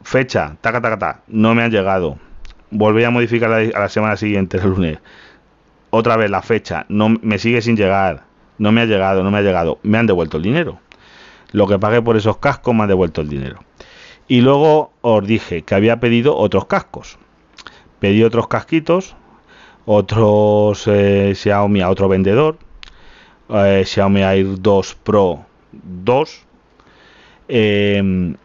fecha, 0.03 0.57
taca, 0.61 0.83
taca, 0.83 0.99
taca, 0.99 1.23
no 1.27 1.55
me 1.55 1.63
han 1.63 1.71
llegado, 1.71 2.19
volví 2.71 3.05
a 3.05 3.11
modificar 3.11 3.51
a 3.51 3.81
la 3.81 3.89
semana 3.89 4.19
siguiente, 4.19 4.59
el 4.59 4.65
lunes, 4.65 4.99
otra 5.89 6.19
vez 6.19 6.31
la 6.31 6.43
fecha, 6.43 6.85
no 6.91 7.09
me 7.09 7.39
sigue 7.39 7.63
sin 7.63 7.79
llegar, 7.79 8.25
no 8.59 8.73
me 8.73 8.83
ha 8.83 8.85
llegado, 8.85 9.23
no 9.23 9.31
me 9.31 9.39
ha 9.39 9.43
llegado, 9.43 9.79
me 9.83 9.97
han 9.97 10.07
devuelto 10.07 10.37
el 10.37 10.43
dinero. 10.43 10.81
Lo 11.53 11.67
que 11.67 11.79
pagué 11.79 12.03
por 12.03 12.19
esos 12.19 12.37
cascos 12.37 12.75
me 12.75 12.83
han 12.83 12.89
devuelto 12.89 13.23
el 13.23 13.31
dinero. 13.31 13.61
Y 14.29 14.43
luego 14.43 14.93
os 15.01 15.27
dije 15.27 15.63
que 15.63 15.75
había 15.75 16.01
pedido 16.01 16.37
otros 16.37 16.67
cascos. 16.67 17.19
Pedí 17.99 18.23
otros 18.23 18.47
casquitos, 18.47 19.17
otros 19.87 20.87
eh, 20.87 21.33
Xiaomi 21.35 21.81
a 21.81 21.89
otro 21.89 22.09
vendedor, 22.09 22.59
eh, 23.49 23.83
Xiaomi 23.87 24.21
Air 24.21 24.61
2 24.61 24.95
Pro 25.03 25.47
2. 25.73 26.43
Em, 27.49 28.37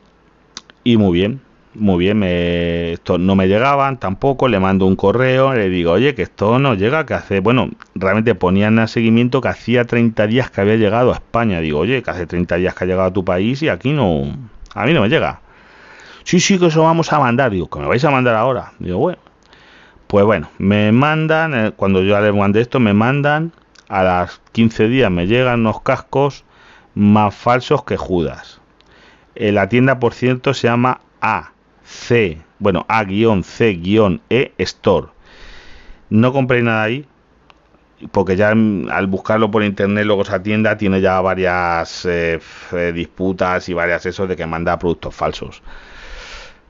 y 0.86 0.96
muy 0.96 1.20
bien, 1.20 1.42
muy 1.76 1.98
bien, 1.98 2.20
me, 2.20 2.94
esto 2.94 3.18
no 3.18 3.36
me 3.36 3.48
llegaban 3.48 4.00
tampoco, 4.00 4.48
le 4.48 4.60
mando 4.60 4.86
un 4.86 4.96
correo, 4.96 5.54
le 5.54 5.70
digo, 5.70 5.92
oye, 5.92 6.16
que 6.16 6.22
esto 6.22 6.60
no 6.60 6.76
llega, 6.76 7.06
que 7.06 7.14
hace, 7.14 7.42
bueno, 7.42 7.70
realmente 7.94 8.36
ponían 8.36 8.80
a 8.80 8.88
seguimiento 8.88 9.42
que 9.42 9.50
hacía 9.50 9.84
30 9.86 10.28
días 10.28 10.50
que 10.50 10.62
había 10.62 10.78
llegado 10.78 11.12
a 11.12 11.16
España, 11.16 11.60
digo, 11.60 11.80
oye, 11.80 12.02
que 12.02 12.10
hace 12.10 12.26
30 12.26 12.56
días 12.56 12.74
que 12.74 12.86
ha 12.86 12.88
llegado 12.88 13.10
a 13.10 13.14
tu 13.14 13.26
país 13.26 13.62
y 13.62 13.70
aquí 13.70 13.92
no, 13.92 14.24
a 14.74 14.86
mí 14.86 14.94
no 14.94 15.02
me 15.02 15.10
llega 15.10 15.43
sí, 16.24 16.40
sí, 16.40 16.60
que 16.60 16.68
eso 16.68 16.84
vamos 16.84 17.12
a 17.14 17.20
mandar. 17.20 17.52
Digo, 17.52 17.70
que 17.70 17.80
me 17.80 17.88
vais 17.88 18.04
a 18.04 18.12
mandar 18.12 18.36
ahora. 18.36 18.74
Digo, 18.80 19.00
bueno, 19.00 19.20
pues 20.08 20.26
bueno, 20.26 20.50
me 20.58 20.92
mandan, 20.92 21.54
eh, 21.54 21.72
cuando 21.76 22.04
yo 22.04 22.20
le 22.20 22.32
mandé 22.32 22.62
esto, 22.62 22.80
me 22.80 22.94
mandan, 22.94 23.52
a 23.90 24.04
las 24.04 24.42
15 24.52 24.88
días 24.88 25.12
me 25.12 25.28
llegan 25.28 25.62
unos 25.62 25.82
cascos 25.82 26.46
más 26.96 27.34
falsos 27.34 27.84
que 27.84 27.98
Judas. 27.98 28.62
Eh, 29.36 29.52
la 29.52 29.70
tienda, 29.70 30.00
por 30.00 30.14
cierto, 30.14 30.54
se 30.54 30.68
llama 30.68 31.02
A, 31.22 31.52
C, 31.84 32.40
bueno, 32.60 32.86
A-C-E 32.88 34.54
Store. 34.58 35.08
No 36.10 36.32
compré 36.32 36.62
nada 36.62 36.84
ahí, 36.84 37.08
porque 38.12 38.36
ya 38.36 38.50
al 38.50 39.08
buscarlo 39.08 39.50
por 39.50 39.64
internet 39.64 40.06
luego 40.06 40.22
esa 40.24 40.44
tienda 40.44 40.78
tiene 40.78 41.02
ya 41.02 41.20
varias 41.22 42.06
eh, 42.06 42.40
disputas 42.94 43.68
y 43.70 43.74
varias 43.74 44.06
eso 44.06 44.28
de 44.28 44.36
que 44.36 44.46
manda 44.46 44.78
productos 44.78 45.16
falsos. 45.16 45.64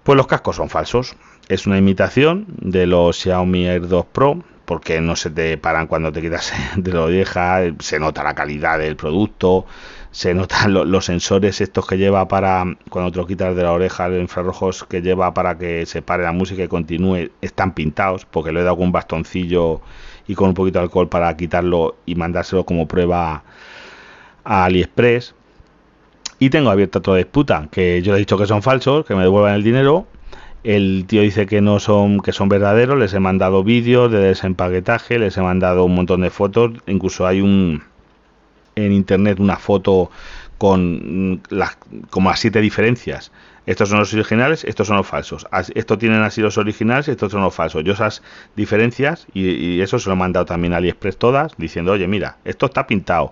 Pues 0.04 0.18
los 0.18 0.28
cascos 0.28 0.58
son 0.58 0.70
falsos. 0.70 1.16
Es 1.48 1.66
una 1.66 1.78
imitación 1.78 2.46
de 2.60 2.88
los 2.88 3.18
Xiaomi 3.18 3.68
Air 3.68 3.88
2 3.88 4.06
Pro 4.08 4.44
porque 4.66 5.02
no 5.02 5.16
se 5.16 5.30
te 5.30 5.58
paran 5.58 5.88
cuando 5.88 6.12
te 6.12 6.22
quitas 6.22 6.54
de 6.76 6.92
lo 6.92 7.08
vieja, 7.08 7.62
se 7.80 8.00
nota 8.00 8.24
la 8.24 8.34
calidad 8.34 8.80
del 8.80 8.96
producto, 8.96 9.66
se 10.12 10.34
notan 10.34 10.74
los 10.92 11.06
sensores 11.06 11.62
estos 11.62 11.88
que 11.88 11.98
lleva 11.98 12.28
para 12.28 12.66
cuando 12.90 13.12
te 13.12 13.18
lo 13.18 13.28
quitas 13.28 13.56
de 13.56 13.64
la 13.64 13.72
oreja, 13.72 14.10
los 14.10 14.22
infrarrojos 14.22 14.84
que 14.84 15.02
lleva 15.02 15.34
para 15.34 15.58
que 15.58 15.86
se 15.86 16.02
pare 16.02 16.24
la 16.24 16.34
música 16.34 16.64
y 16.64 16.68
continúe, 16.68 17.30
están 17.42 17.74
pintados 17.74 18.26
porque 18.26 18.52
le 18.52 18.60
he 18.60 18.64
dado 18.64 18.78
con 18.78 18.88
un 18.88 18.92
bastoncillo 18.92 19.82
y 20.28 20.36
con 20.36 20.50
un 20.50 20.54
poquito 20.54 20.80
de 20.80 20.84
alcohol 20.84 21.08
para 21.08 21.36
quitarlo 21.38 21.96
y 22.06 22.16
mandárselo 22.16 22.66
como 22.66 22.88
prueba 22.88 23.44
a 24.44 24.66
AliExpress 24.66 25.36
y 26.46 26.50
tengo 26.50 26.72
abierta 26.72 27.00
otra 27.00 27.16
disputa, 27.16 27.70
que 27.72 28.02
yo 28.02 28.12
le 28.12 28.18
he 28.18 28.20
dicho 28.20 28.38
que 28.38 28.46
son 28.46 28.62
falsos, 28.62 29.06
que 29.06 29.16
me 29.16 29.24
devuelvan 29.24 29.56
el 29.56 29.64
dinero. 29.64 30.06
El 30.66 31.06
tío 31.08 31.22
dice 31.22 31.46
que 31.46 31.62
no 31.62 31.80
son, 31.80 32.20
que 32.20 32.34
son 32.34 32.50
verdaderos. 32.50 32.98
Les 33.00 33.14
he 33.14 33.22
mandado 33.22 33.64
vídeos 33.64 34.12
de 34.12 34.20
desempaquetaje, 34.20 35.20
les 35.20 35.38
he 35.38 35.42
mandado 35.42 35.86
un 35.86 35.96
montón 35.96 36.20
de 36.20 36.30
fotos. 36.30 36.72
Incluso 36.86 37.26
hay 37.26 37.40
un 37.40 37.84
en 38.76 38.92
internet 38.92 39.40
una 39.40 39.56
foto 39.56 40.12
con 40.58 41.42
las 41.50 41.78
como 42.10 42.30
las 42.30 42.42
siete 42.42 42.60
diferencias. 42.60 43.32
Estos 43.66 43.90
son 43.90 44.00
los 44.00 44.14
originales, 44.14 44.66
estos 44.66 44.88
son 44.88 44.98
los 44.98 45.08
falsos. 45.08 45.48
Estos 45.74 45.98
tienen 45.98 46.22
así 46.22 46.42
los 46.42 46.58
originales, 46.58 47.08
estos 47.08 47.32
son 47.32 47.42
los 47.42 47.56
falsos. 47.56 47.84
Yo 47.84 47.94
esas 47.94 48.22
diferencias, 48.56 49.26
y, 49.34 49.80
eso 49.80 50.00
se 50.00 50.10
lo 50.10 50.16
he 50.16 50.18
mandado 50.18 50.46
también 50.46 50.74
a 50.74 50.78
AliExpress 50.78 51.18
todas, 51.18 51.54
diciendo, 51.58 51.94
oye, 51.94 52.08
mira, 52.08 52.38
esto 52.44 52.66
está 52.66 52.86
pintado, 52.88 53.32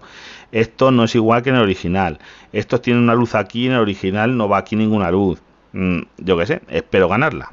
esto 0.52 0.91
no 0.91 1.04
es 1.04 1.15
igual 1.15 1.44
que 1.44 1.50
en 1.50 1.56
el 1.56 1.62
original, 1.62 2.20
esto 2.54 2.80
tiene 2.80 3.00
una 3.00 3.13
luz 3.13 3.36
aquí, 3.36 3.67
en 3.67 3.74
el 3.74 3.80
original 3.80 4.38
no 4.38 4.48
va 4.48 4.60
aquí 4.60 4.76
ninguna 4.76 5.12
luz. 5.12 5.41
Mm, 5.74 6.02
yo 6.17 6.38
qué 6.38 6.46
sé, 6.46 6.62
espero 6.70 7.08
ganarla. 7.10 7.52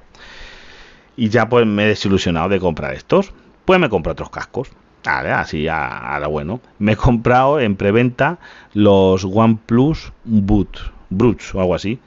Y 1.16 1.30
ya 1.30 1.48
pues 1.48 1.66
me 1.66 1.84
he 1.84 1.88
desilusionado 1.88 2.48
de 2.48 2.60
comprar 2.60 2.94
estos. 2.94 3.32
Pues 3.64 3.80
me 3.80 3.88
compro 3.88 4.12
otros 4.12 4.30
cascos. 4.30 4.70
Vale, 5.04 5.30
así 5.32 5.66
ahora 5.68 6.26
bueno. 6.26 6.60
Me 6.78 6.92
he 6.92 6.96
comprado 6.96 7.60
en 7.60 7.76
preventa 7.76 8.38
los 8.72 9.24
OnePlus 9.24 10.12
Boot, 10.24 10.78
Broots 11.10 11.54
o 11.54 11.60
algo 11.60 11.74
así. 11.74 11.98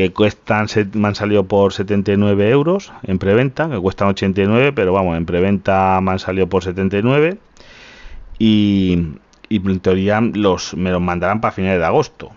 Que 0.00 0.14
cuestan, 0.14 0.66
me 0.94 1.08
han 1.08 1.14
salido 1.14 1.44
por 1.44 1.74
79 1.74 2.48
euros 2.48 2.90
en 3.02 3.18
preventa, 3.18 3.68
que 3.68 3.78
cuestan 3.78 4.08
89, 4.08 4.72
pero 4.72 4.94
vamos, 4.94 5.14
en 5.18 5.26
preventa 5.26 6.00
me 6.00 6.12
han 6.12 6.18
salido 6.18 6.46
por 6.46 6.64
79. 6.64 7.36
Y, 8.38 9.08
y 9.50 9.56
en 9.56 9.80
teoría 9.80 10.22
los, 10.22 10.72
me 10.72 10.90
los 10.90 11.02
mandarán 11.02 11.42
para 11.42 11.52
finales 11.52 11.80
de 11.80 11.84
agosto. 11.84 12.30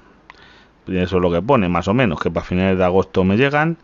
Eso 0.87 1.15
es 1.15 1.21
lo 1.21 1.31
que 1.31 1.41
pone, 1.41 1.69
más 1.69 1.87
o 1.87 1.93
menos, 1.93 2.19
que 2.19 2.29
para 2.29 2.45
finales 2.45 2.77
de 2.77 2.83
agosto 2.83 3.23
me 3.23 3.37
llegan, 3.37 3.77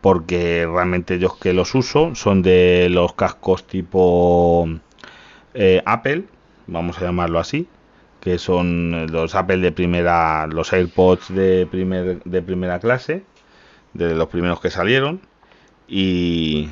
porque 0.00 0.66
realmente 0.66 1.18
yo 1.18 1.38
que 1.38 1.52
los 1.52 1.74
uso 1.74 2.14
son 2.14 2.40
de 2.40 2.88
los 2.90 3.12
cascos 3.12 3.66
tipo 3.66 4.66
eh, 5.52 5.82
Apple, 5.84 6.24
vamos 6.68 6.96
a 6.96 7.02
llamarlo 7.02 7.38
así, 7.38 7.68
que 8.26 8.38
son 8.40 9.06
los 9.12 9.36
Apple 9.36 9.58
de 9.58 9.70
primera, 9.70 10.48
los 10.48 10.72
AirPods 10.72 11.32
de, 11.32 11.64
primer, 11.70 12.24
de 12.24 12.42
primera 12.42 12.80
clase, 12.80 13.22
de 13.94 14.16
los 14.16 14.26
primeros 14.26 14.60
que 14.60 14.68
salieron. 14.68 15.20
Y, 15.86 16.68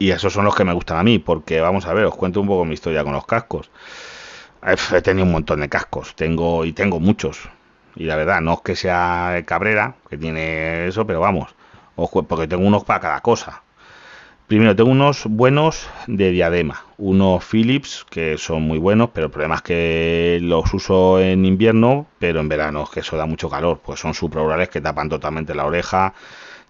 y 0.00 0.10
esos 0.10 0.32
son 0.32 0.44
los 0.44 0.56
que 0.56 0.64
me 0.64 0.72
gustan 0.72 0.98
a 0.98 1.04
mí, 1.04 1.20
porque 1.20 1.60
vamos 1.60 1.86
a 1.86 1.94
ver, 1.94 2.04
os 2.04 2.16
cuento 2.16 2.40
un 2.40 2.48
poco 2.48 2.64
mi 2.64 2.74
historia 2.74 3.04
con 3.04 3.12
los 3.12 3.26
cascos. 3.26 3.70
He 4.92 5.00
tenido 5.00 5.24
un 5.24 5.30
montón 5.30 5.60
de 5.60 5.68
cascos, 5.68 6.16
tengo 6.16 6.64
y 6.64 6.72
tengo 6.72 6.98
muchos. 6.98 7.48
Y 7.94 8.02
la 8.02 8.16
verdad, 8.16 8.40
no 8.40 8.54
es 8.54 8.60
que 8.62 8.74
sea 8.74 9.40
Cabrera, 9.46 9.94
que 10.10 10.16
tiene 10.18 10.88
eso, 10.88 11.06
pero 11.06 11.20
vamos, 11.20 11.54
porque 11.94 12.48
tengo 12.48 12.66
unos 12.66 12.82
para 12.82 12.98
cada 12.98 13.20
cosa. 13.20 13.62
Primero, 14.48 14.74
tengo 14.74 14.90
unos 14.90 15.26
buenos 15.26 15.90
de 16.06 16.30
diadema, 16.30 16.82
unos 16.96 17.44
Philips 17.44 18.06
que 18.08 18.38
son 18.38 18.62
muy 18.62 18.78
buenos, 18.78 19.10
pero 19.12 19.26
el 19.26 19.30
problema 19.30 19.56
es 19.56 19.62
que 19.62 20.38
los 20.40 20.72
uso 20.72 21.20
en 21.20 21.44
invierno, 21.44 22.06
pero 22.18 22.40
en 22.40 22.48
verano 22.48 22.84
es 22.84 22.88
que 22.88 23.00
eso 23.00 23.18
da 23.18 23.26
mucho 23.26 23.50
calor, 23.50 23.80
pues 23.84 24.00
son 24.00 24.14
supraurales 24.14 24.70
que 24.70 24.80
tapan 24.80 25.10
totalmente 25.10 25.54
la 25.54 25.66
oreja, 25.66 26.14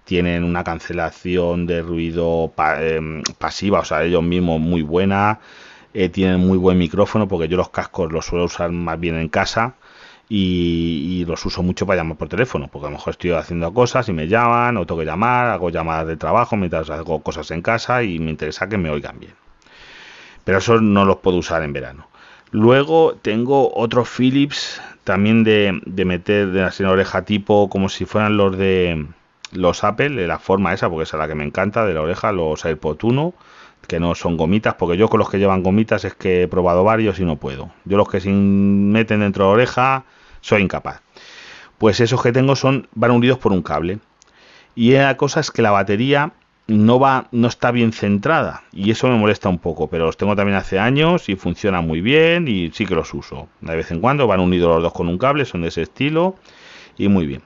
tienen 0.02 0.42
una 0.42 0.64
cancelación 0.64 1.66
de 1.68 1.82
ruido 1.82 2.52
em, 2.80 3.22
pasiva, 3.38 3.78
o 3.78 3.84
sea, 3.84 4.02
ellos 4.02 4.24
mismos 4.24 4.58
muy 4.60 4.82
buena, 4.82 5.38
eh, 5.94 6.08
tienen 6.08 6.40
muy 6.40 6.58
buen 6.58 6.78
micrófono, 6.78 7.28
porque 7.28 7.46
yo 7.46 7.56
los 7.56 7.70
cascos 7.70 8.10
los 8.12 8.26
suelo 8.26 8.46
usar 8.46 8.72
más 8.72 8.98
bien 8.98 9.14
en 9.16 9.28
casa 9.28 9.76
y, 10.28 11.24
los 11.26 11.44
uso 11.44 11.62
mucho 11.62 11.86
para 11.86 11.98
llamar 11.98 12.16
por 12.16 12.28
teléfono, 12.28 12.68
porque 12.68 12.86
a 12.86 12.90
lo 12.90 12.96
mejor 12.96 13.12
estoy 13.12 13.30
haciendo 13.32 13.72
cosas 13.72 14.08
y 14.08 14.12
me 14.12 14.28
llaman, 14.28 14.76
o 14.76 14.86
tengo 14.86 15.00
que 15.00 15.06
llamar, 15.06 15.46
hago 15.46 15.70
llamadas 15.70 16.06
de 16.06 16.16
trabajo 16.16 16.56
mientras 16.56 16.90
hago 16.90 17.22
cosas 17.22 17.50
en 17.50 17.62
casa 17.62 18.02
y 18.02 18.18
me 18.18 18.30
interesa 18.30 18.68
que 18.68 18.78
me 18.78 18.90
oigan 18.90 19.18
bien. 19.18 19.34
Pero 20.44 20.58
eso 20.58 20.80
no 20.80 21.04
los 21.04 21.18
puedo 21.18 21.38
usar 21.38 21.62
en 21.62 21.72
verano. 21.72 22.08
Luego 22.50 23.14
tengo 23.20 23.74
otros 23.74 24.08
Philips 24.08 24.80
también 25.04 25.44
de, 25.44 25.80
de 25.84 26.04
meter 26.04 26.48
de 26.48 26.70
la 26.78 26.90
oreja 26.90 27.22
tipo 27.22 27.68
como 27.68 27.88
si 27.88 28.04
fueran 28.06 28.36
los 28.36 28.56
de 28.56 29.06
los 29.52 29.84
Apple, 29.84 30.10
de 30.10 30.26
la 30.26 30.38
forma 30.38 30.72
esa, 30.74 30.88
porque 30.88 31.04
esa 31.04 31.16
es 31.16 31.20
la 31.20 31.28
que 31.28 31.34
me 31.34 31.44
encanta, 31.44 31.84
de 31.86 31.94
la 31.94 32.02
oreja, 32.02 32.32
los 32.32 32.64
AirPods 32.64 33.04
1, 33.04 33.34
que 33.86 34.00
no 34.00 34.14
son 34.14 34.36
gomitas, 34.36 34.74
porque 34.74 34.96
yo 34.96 35.08
con 35.08 35.18
los 35.18 35.30
que 35.30 35.38
llevan 35.38 35.62
gomitas 35.62 36.04
es 36.04 36.14
que 36.14 36.42
he 36.42 36.48
probado 36.48 36.84
varios 36.84 37.18
y 37.18 37.24
no 37.24 37.36
puedo. 37.36 37.70
Yo 37.84 37.96
los 37.96 38.08
que 38.08 38.20
se 38.20 38.30
meten 38.30 39.20
dentro 39.20 39.44
de 39.44 39.48
la 39.48 39.54
oreja 39.54 40.04
soy 40.40 40.62
incapaz. 40.62 41.02
Pues 41.78 42.00
esos 42.00 42.22
que 42.22 42.32
tengo 42.32 42.56
son 42.56 42.88
van 42.94 43.12
unidos 43.12 43.38
por 43.38 43.52
un 43.52 43.62
cable. 43.62 43.98
Y 44.74 44.92
la 44.92 45.16
cosa 45.16 45.40
es 45.40 45.50
que 45.50 45.62
la 45.62 45.70
batería 45.70 46.32
no 46.68 47.00
va 47.00 47.28
no 47.32 47.48
está 47.48 47.70
bien 47.70 47.92
centrada 47.92 48.62
y 48.72 48.90
eso 48.90 49.08
me 49.08 49.16
molesta 49.16 49.48
un 49.48 49.58
poco, 49.58 49.88
pero 49.88 50.04
los 50.04 50.18
tengo 50.18 50.36
también 50.36 50.58
hace 50.58 50.78
años 50.78 51.30
y 51.30 51.34
funcionan 51.34 51.86
muy 51.86 52.02
bien 52.02 52.46
y 52.46 52.70
sí 52.70 52.84
que 52.84 52.94
los 52.94 53.12
uso. 53.14 53.48
De 53.60 53.74
vez 53.74 53.90
en 53.90 54.00
cuando 54.00 54.26
van 54.26 54.40
unidos 54.40 54.74
los 54.74 54.82
dos 54.82 54.92
con 54.92 55.08
un 55.08 55.18
cable, 55.18 55.46
son 55.46 55.62
de 55.62 55.68
ese 55.68 55.82
estilo 55.82 56.36
y 56.98 57.08
muy 57.08 57.26
bien. 57.26 57.42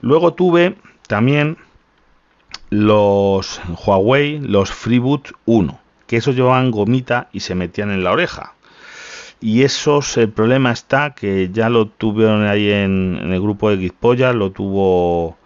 Luego 0.00 0.34
tuve 0.34 0.74
también 1.06 1.56
los 2.70 3.60
Huawei, 3.86 4.40
los 4.40 4.70
Freeboot 4.70 5.30
1, 5.46 5.80
que 6.06 6.16
esos 6.16 6.34
llevaban 6.34 6.70
gomita 6.70 7.28
y 7.32 7.40
se 7.40 7.54
metían 7.54 7.90
en 7.90 8.04
la 8.04 8.12
oreja. 8.12 8.54
Y 9.40 9.62
esos, 9.62 10.16
el 10.16 10.30
problema 10.30 10.72
está 10.72 11.14
que 11.14 11.50
ya 11.52 11.68
lo 11.68 11.86
tuvieron 11.86 12.46
ahí 12.46 12.70
en, 12.70 13.18
el 13.22 13.40
grupo 13.40 13.70
de 13.70 13.78
Gizpolla, 13.78 14.32
lo 14.32 14.50
tuvo 14.50 15.36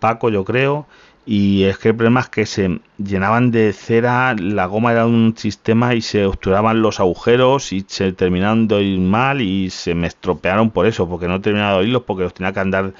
Paco, 0.00 0.30
yo 0.30 0.44
creo, 0.44 0.86
y 1.26 1.64
es 1.64 1.78
que 1.78 1.90
el 1.90 1.94
problema 1.96 2.20
es 2.20 2.28
que 2.28 2.44
se 2.46 2.80
llenaban 2.98 3.52
de 3.52 3.72
cera, 3.72 4.34
la 4.34 4.66
goma 4.66 4.90
era 4.92 5.06
un 5.06 5.34
sistema 5.36 5.94
y 5.94 6.00
se 6.00 6.26
obturaban 6.26 6.82
los 6.82 6.98
agujeros 6.98 7.72
y 7.72 7.84
se 7.86 8.12
terminaron 8.12 8.66
de 8.66 8.74
oír 8.74 8.98
mal 8.98 9.40
y 9.40 9.70
se 9.70 9.94
me 9.94 10.08
estropearon 10.08 10.70
por 10.70 10.86
eso, 10.86 11.08
porque 11.08 11.28
no 11.28 11.40
terminaba 11.40 11.74
de 11.74 11.78
oírlos 11.80 12.02
porque 12.02 12.24
los 12.24 12.34
tenía 12.34 12.52
que 12.52 12.60
andar 12.60 12.94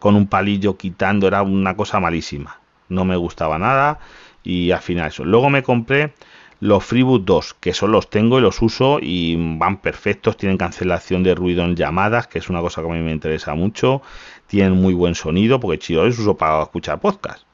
con 0.00 0.16
un 0.16 0.26
palillo 0.26 0.76
quitando, 0.76 1.28
era 1.28 1.42
una 1.42 1.76
cosa 1.76 2.00
malísima. 2.00 2.60
No 2.88 3.04
me 3.04 3.16
gustaba 3.16 3.58
nada 3.58 3.98
y 4.42 4.70
al 4.72 4.80
final 4.80 5.08
eso. 5.08 5.24
Luego 5.24 5.50
me 5.50 5.62
compré 5.62 6.12
los 6.60 6.84
Freeboot 6.84 7.24
2, 7.24 7.54
que 7.60 7.74
son 7.74 7.92
los 7.92 8.08
tengo 8.08 8.38
y 8.38 8.42
los 8.42 8.62
uso 8.62 8.98
y 9.00 9.36
van 9.58 9.78
perfectos, 9.78 10.36
tienen 10.36 10.56
cancelación 10.56 11.22
de 11.22 11.34
ruido 11.34 11.64
en 11.64 11.76
llamadas, 11.76 12.26
que 12.26 12.38
es 12.38 12.48
una 12.48 12.60
cosa 12.60 12.82
que 12.82 12.88
a 12.88 12.92
mí 12.92 13.00
me 13.00 13.12
interesa 13.12 13.54
mucho, 13.54 14.02
tienen 14.46 14.72
muy 14.72 14.94
buen 14.94 15.14
sonido, 15.14 15.60
porque 15.60 15.78
chido 15.78 16.04
los 16.04 16.18
uso 16.18 16.36
para 16.36 16.62
escuchar 16.62 17.00
podcast. 17.00 17.44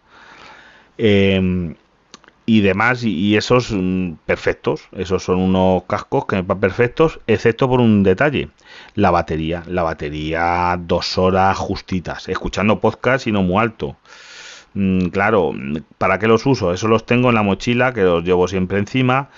Em, 0.99 1.75
y 2.45 2.61
demás, 2.61 3.05
y, 3.05 3.37
esos 3.37 3.71
mm, 3.73 4.15
perfectos, 4.27 4.89
esos 4.93 5.23
son 5.23 5.39
unos 5.39 5.85
cascos 5.85 6.27
que 6.27 6.37
me 6.37 6.43
van 6.43 6.61
perfectos, 6.61 7.21
excepto 7.27 7.69
por 7.69 7.81
un 7.81 8.03
detalle, 8.03 8.51
la 8.95 9.11
batería, 9.11 9.63
la 9.67 9.83
batería 9.83 10.77
dos 10.79 11.19
horas 11.19 11.57
justitas, 11.57 12.29
escuchando 12.29 12.81
podcast 12.81 13.27
y 13.27 13.33
no 13.33 13.43
muy 13.43 13.63
alto. 13.63 13.97
Mm, 14.75 15.09
claro, 15.09 15.53
¿para 15.99 16.19
qué 16.19 16.27
los 16.27 16.47
uso? 16.47 16.73
Eso 16.73 16.89
los 16.89 17.05
tengo 17.07 17.29
en 17.29 17.35
la 17.35 17.43
mochila, 17.43 17.93
que 17.93 18.03
los 18.03 18.25
llevo 18.25 18.49
siempre 18.49 18.79
encima, 18.79 19.29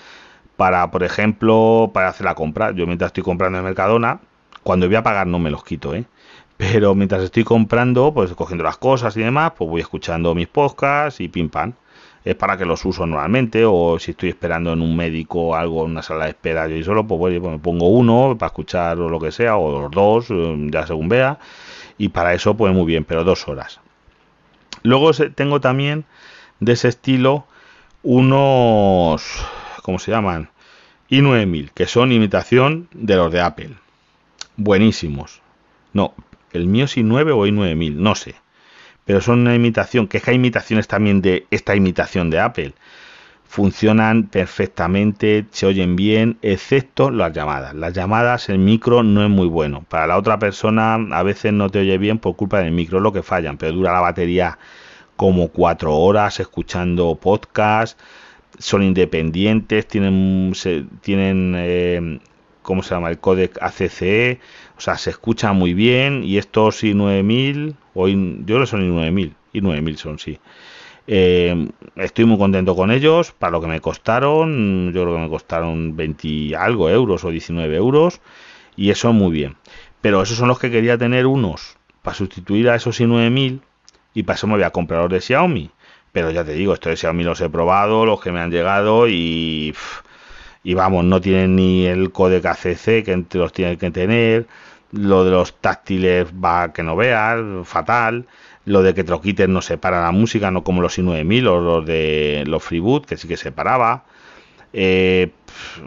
para, 0.57 0.91
por 0.91 1.03
ejemplo, 1.03 1.91
para 1.93 2.09
hacer 2.09 2.25
la 2.25 2.35
compra. 2.35 2.71
Yo 2.71 2.87
mientras 2.87 3.09
estoy 3.09 3.23
comprando 3.23 3.57
en 3.59 3.65
Mercadona, 3.65 4.19
cuando 4.63 4.87
voy 4.87 4.95
a 4.95 5.03
pagar 5.03 5.27
no 5.27 5.39
me 5.39 5.51
los 5.51 5.63
quito, 5.63 5.93
¿eh? 5.95 6.05
Pero 6.57 6.95
mientras 6.95 7.23
estoy 7.23 7.43
comprando, 7.43 8.13
pues 8.13 8.33
cogiendo 8.33 8.63
las 8.63 8.77
cosas 8.77 9.15
y 9.17 9.21
demás, 9.21 9.53
pues 9.57 9.69
voy 9.69 9.81
escuchando 9.81 10.33
mis 10.35 10.47
podcasts 10.47 11.19
y 11.21 11.27
pim 11.27 11.49
pam 11.49 11.73
es 12.25 12.35
para 12.35 12.57
que 12.57 12.65
los 12.65 12.83
uso 12.85 13.05
normalmente 13.05 13.63
o 13.65 13.99
si 13.99 14.11
estoy 14.11 14.29
esperando 14.29 14.73
en 14.73 14.81
un 14.81 14.95
médico 14.95 15.49
o 15.49 15.55
algo 15.55 15.85
en 15.85 15.91
una 15.91 16.01
sala 16.01 16.25
de 16.25 16.31
espera 16.31 16.67
yo 16.67 16.83
solo 16.83 17.05
pues, 17.05 17.39
pues, 17.39 17.51
me 17.51 17.59
pongo 17.59 17.87
uno 17.87 18.35
para 18.37 18.47
escuchar 18.47 18.99
o 18.99 19.09
lo 19.09 19.19
que 19.19 19.31
sea 19.31 19.57
o 19.57 19.81
los 19.83 19.91
dos 19.91 20.31
eh, 20.31 20.67
ya 20.71 20.87
según 20.87 21.07
vea 21.07 21.37
y 21.99 22.09
para 22.09 22.33
eso 22.33 22.57
pues 22.57 22.73
muy 22.73 22.85
bien 22.85 23.05
pero 23.05 23.23
dos 23.23 23.47
horas 23.47 23.79
luego 24.83 25.11
tengo 25.13 25.61
también 25.61 26.05
de 26.59 26.73
ese 26.73 26.87
estilo 26.87 27.45
unos 28.03 29.23
¿cómo 29.81 29.99
se 29.99 30.11
llaman? 30.11 30.49
i9000 31.09 31.71
que 31.73 31.85
son 31.87 32.11
imitación 32.11 32.87
de 32.93 33.15
los 33.15 33.31
de 33.31 33.41
Apple 33.41 33.75
buenísimos 34.57 35.41
no 35.93 36.13
el 36.51 36.67
mío 36.67 36.85
es 36.85 36.97
i9 36.97 37.31
o 37.33 37.45
i9000 37.45 37.95
no 37.95 38.15
sé 38.15 38.35
pero 39.05 39.21
son 39.21 39.39
una 39.39 39.55
imitación, 39.55 40.07
que 40.07 40.17
es 40.17 40.23
que 40.23 40.31
hay 40.31 40.35
imitaciones 40.35 40.87
también 40.87 41.21
de 41.21 41.45
esta 41.51 41.75
imitación 41.75 42.29
de 42.29 42.39
Apple. 42.39 42.73
Funcionan 43.47 44.27
perfectamente, 44.27 45.45
se 45.51 45.65
oyen 45.65 45.95
bien, 45.95 46.37
excepto 46.41 47.09
las 47.09 47.31
llamadas. 47.31 47.73
Las 47.73 47.93
llamadas, 47.93 48.49
el 48.49 48.57
micro 48.59 49.03
no 49.03 49.23
es 49.23 49.29
muy 49.29 49.47
bueno. 49.47 49.85
Para 49.87 50.07
la 50.07 50.17
otra 50.17 50.39
persona 50.39 50.95
a 50.95 51.23
veces 51.23 51.53
no 51.53 51.69
te 51.69 51.79
oye 51.79 51.97
bien 51.97 52.19
por 52.19 52.35
culpa 52.35 52.59
del 52.59 52.71
micro, 52.71 52.99
lo 52.99 53.13
que 53.13 53.23
fallan, 53.23 53.57
pero 53.57 53.71
dura 53.73 53.93
la 53.93 54.01
batería 54.01 54.57
como 55.15 55.49
cuatro 55.49 55.95
horas 55.95 56.39
escuchando 56.39 57.15
podcast, 57.15 57.99
son 58.59 58.83
independientes, 58.83 59.87
tienen, 59.87 60.53
tienen 61.01 61.53
eh, 61.57 62.19
¿cómo 62.65 62.83
se 62.83 62.95
llama? 62.95 63.09
El 63.09 63.19
codec 63.19 63.57
ACCE, 63.61 64.39
o 64.77 64.81
sea, 64.81 64.97
se 64.97 65.11
escucha 65.11 65.53
muy 65.53 65.73
bien 65.73 66.23
y 66.23 66.37
estos 66.37 66.83
i9000, 66.83 67.75
o 67.93 68.07
yo 68.07 68.45
creo 68.45 68.59
que 68.61 68.65
son 68.65 68.81
i9000, 68.81 69.33
i9000 69.53 69.95
son, 69.97 70.19
sí. 70.19 70.39
Eh, 71.07 71.69
estoy 71.95 72.25
muy 72.25 72.37
contento 72.37 72.75
con 72.75 72.91
ellos, 72.91 73.31
para 73.31 73.51
lo 73.51 73.61
que 73.61 73.67
me 73.67 73.79
costaron, 73.81 74.91
yo 74.93 75.03
creo 75.03 75.15
que 75.15 75.21
me 75.21 75.29
costaron 75.29 75.95
20 75.95 76.55
algo 76.55 76.89
euros 76.89 77.23
o 77.23 77.29
19 77.29 77.75
euros 77.75 78.21
y 78.75 78.89
eso 78.89 79.13
muy 79.13 79.31
bien. 79.31 79.55
Pero 80.01 80.21
esos 80.21 80.37
son 80.37 80.47
los 80.47 80.59
que 80.59 80.71
quería 80.71 80.97
tener 80.97 81.27
unos 81.27 81.77
para 82.01 82.15
sustituir 82.15 82.69
a 82.69 82.75
esos 82.75 82.99
i9000 82.99 83.59
y 84.13 84.23
para 84.23 84.35
eso 84.35 84.47
me 84.47 84.53
voy 84.53 84.63
a 84.63 84.71
comprar 84.71 85.01
los 85.01 85.11
de 85.11 85.21
Xiaomi. 85.21 85.71
Pero 86.11 86.31
ya 86.31 86.43
te 86.43 86.53
digo, 86.53 86.73
estos 86.73 86.91
de 86.91 86.97
Xiaomi 86.97 87.23
los 87.23 87.41
he 87.41 87.49
probado, 87.49 88.05
los 88.05 88.21
que 88.21 88.31
me 88.31 88.39
han 88.39 88.51
llegado 88.51 89.07
y 89.07 89.73
y 90.65 90.73
vamos, 90.73 91.05
no 91.05 91.21
tienen 91.21 91.55
ni 91.55 91.85
el 91.85 92.11
códec 92.11 92.45
ACC 92.45 93.05
que 93.05 93.25
los 93.33 93.53
tienen 93.53 93.77
que 93.77 93.91
tener, 93.91 94.47
lo 94.91 95.23
de 95.23 95.31
los 95.31 95.53
táctiles 95.61 96.27
va 96.33 96.73
que 96.73 96.81
no 96.81 96.95
veas, 96.95 97.39
fatal, 97.65 98.25
lo 98.65 98.81
de 98.81 98.93
que 98.93 99.03
te 99.03 99.11
lo 99.11 99.21
quiten 99.21 99.53
no 99.53 99.61
separa 99.61 100.01
la 100.01 100.11
música, 100.11 100.51
no 100.51 100.63
como 100.63 100.81
los 100.81 100.97
i9000 100.97 101.47
o 101.47 101.61
los 101.61 101.85
de 101.85 102.43
los 102.47 102.63
Freeboot, 102.63 103.05
que 103.05 103.17
sí 103.17 103.27
que 103.27 103.37
separaba. 103.37 104.05
Eh, 104.73 105.31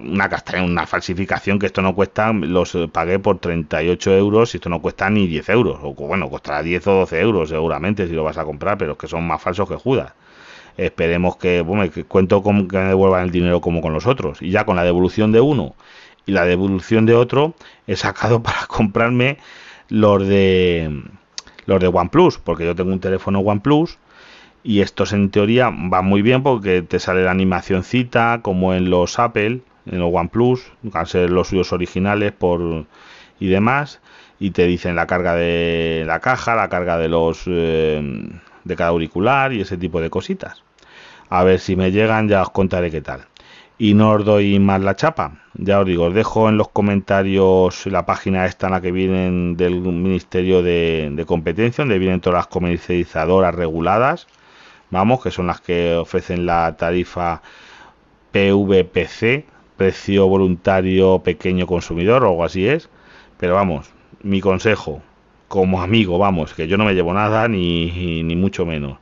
una 0.03 0.31
una 0.65 0.87
falsificación 0.87 1.59
que 1.59 1.67
esto 1.67 1.83
no 1.83 1.95
cuesta, 1.95 2.33
los 2.33 2.77
pagué 2.91 3.19
por 3.19 3.39
38 3.39 4.17
euros 4.17 4.55
y 4.55 4.57
esto 4.57 4.71
no 4.71 4.81
cuesta 4.81 5.11
ni 5.11 5.27
10 5.27 5.49
euros, 5.51 5.79
o 5.83 5.93
bueno, 5.93 6.31
costará 6.31 6.63
10 6.63 6.87
o 6.87 6.93
12 7.01 7.21
euros 7.21 7.49
seguramente 7.51 8.07
si 8.07 8.15
lo 8.15 8.25
vas 8.25 8.39
a 8.39 8.45
comprar, 8.45 8.79
pero 8.79 8.93
es 8.93 8.99
que 8.99 9.07
son 9.07 9.27
más 9.27 9.43
falsos 9.43 9.69
que 9.69 9.75
Judas. 9.77 10.15
Esperemos 10.79 11.37
que, 11.37 11.65
que 11.93 12.05
cuento 12.05 12.43
con 12.43 12.69
que 12.69 12.79
me 12.79 12.85
devuelvan 12.85 13.25
el 13.25 13.31
dinero 13.33 13.61
como 13.61 13.83
con 13.83 13.93
los 13.93 14.07
otros. 14.07 14.41
Y 14.41 14.51
ya 14.51 14.65
con 14.65 14.77
la 14.77 14.85
devolución 14.85 15.33
de 15.33 15.41
uno 15.41 15.75
y 16.25 16.33
la 16.33 16.45
devolución 16.45 17.05
de 17.05 17.15
otro, 17.15 17.55
he 17.87 17.97
sacado 17.97 18.43
para 18.45 18.67
comprarme 18.67 19.39
los 19.89 20.27
de 20.27 21.03
los 21.69 21.81
de 21.81 21.87
OnePlus, 21.87 22.39
porque 22.39 22.65
yo 22.65 22.75
tengo 22.75 22.93
un 22.93 22.99
teléfono 22.99 23.41
OnePlus 23.41 23.99
y 24.65 24.81
estos 24.81 25.13
en 25.13 25.31
teoría 25.31 25.71
van 25.71 26.07
muy 26.07 26.23
bien 26.23 26.43
porque 26.43 26.81
te 26.81 26.99
sale 26.99 27.23
la 27.25 27.31
animacióncita 27.31 28.41
como 28.43 28.73
en 28.73 28.89
los 28.89 29.19
Apple, 29.19 29.61
en 29.85 29.99
los 29.99 30.11
OnePlus, 30.13 30.73
al 30.95 31.07
ser 31.07 31.31
los 31.31 31.49
suyos 31.49 31.73
originales 31.75 32.33
por 32.33 32.87
y 33.39 33.49
demás 33.49 34.01
y 34.41 34.53
te 34.53 34.67
dicen 34.67 34.97
la 34.97 35.07
carga 35.07 35.35
de 35.35 36.05
la 36.07 36.21
caja, 36.21 36.57
la 36.57 36.71
carga 36.71 36.97
de 36.97 37.09
los 37.09 37.43
eh, 37.47 38.31
de 38.65 38.77
cada 38.77 38.91
auricular 38.91 39.53
y 39.53 39.61
ese 39.61 39.77
tipo 39.77 40.01
de 40.01 40.09
cositas. 40.09 40.65
A 41.29 41.45
ver 41.45 41.61
si 41.61 41.77
me 41.77 41.93
llegan, 41.93 42.29
ya 42.29 42.41
os 42.41 42.51
contaré 42.51 42.91
qué 42.91 43.03
tal. 43.03 43.27
Y 43.79 43.95
no 43.95 44.11
os 44.11 44.25
doy 44.25 44.59
más 44.59 44.81
la 44.81 44.97
chapa. 44.97 45.39
Ya 45.55 45.81
os 45.81 45.87
digo, 45.87 46.07
os 46.07 46.15
dejo 46.15 46.49
en 46.49 46.57
los 46.57 46.69
comentarios 46.69 47.87
la 47.87 48.05
página 48.07 48.45
esta 48.47 48.67
en 48.67 48.73
la 48.73 48.81
que 48.81 48.91
vienen 48.91 49.57
del 49.57 49.81
Ministerio 49.81 50.63
de, 50.63 51.11
de 51.13 51.25
Competencia, 51.25 51.83
donde 51.83 51.99
vienen 51.99 52.21
todas 52.21 52.39
las 52.39 52.47
comercializadoras 52.49 53.55
reguladas. 53.55 54.27
Vamos, 54.91 55.23
que 55.23 55.31
son 55.31 55.47
las 55.47 55.61
que 55.61 55.95
ofrecen 55.95 56.45
la 56.47 56.77
tarifa 56.77 57.43
PVPC, 58.33 59.45
precio 59.77 60.27
voluntario 60.29 61.21
pequeño 61.21 61.67
consumidor 61.67 62.25
o 62.25 62.29
algo 62.31 62.45
así 62.45 62.67
es. 62.67 62.89
Pero 63.39 63.55
vamos, 63.55 63.93
mi 64.23 64.41
consejo, 64.41 65.03
como 65.47 65.83
amigo, 65.83 66.19
vamos, 66.19 66.55
que 66.55 66.67
yo 66.67 66.77
no 66.79 66.85
me 66.85 66.95
llevo 66.95 67.15
nada 67.15 67.49
ni, 67.49 68.23
ni 68.25 68.37
mucho 68.37 68.67
menos. 68.67 68.99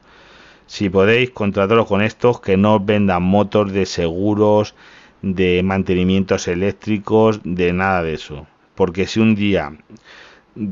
Si 0.67 0.91
podéis, 0.91 1.31
contratarlo 1.31 1.87
con 1.87 2.03
estos 2.03 2.41
que 2.41 2.57
no 2.57 2.81
vendan 2.81 3.23
motos 3.23 3.73
de 3.73 3.87
seguros, 3.87 4.75
de 5.23 5.63
mantenimientos 5.63 6.49
eléctricos, 6.49 7.41
de 7.45 7.73
nada 7.73 8.03
de 8.03 8.15
eso. 8.15 8.47
Porque 8.75 9.07
si 9.07 9.21
un 9.21 9.35
día 9.35 9.73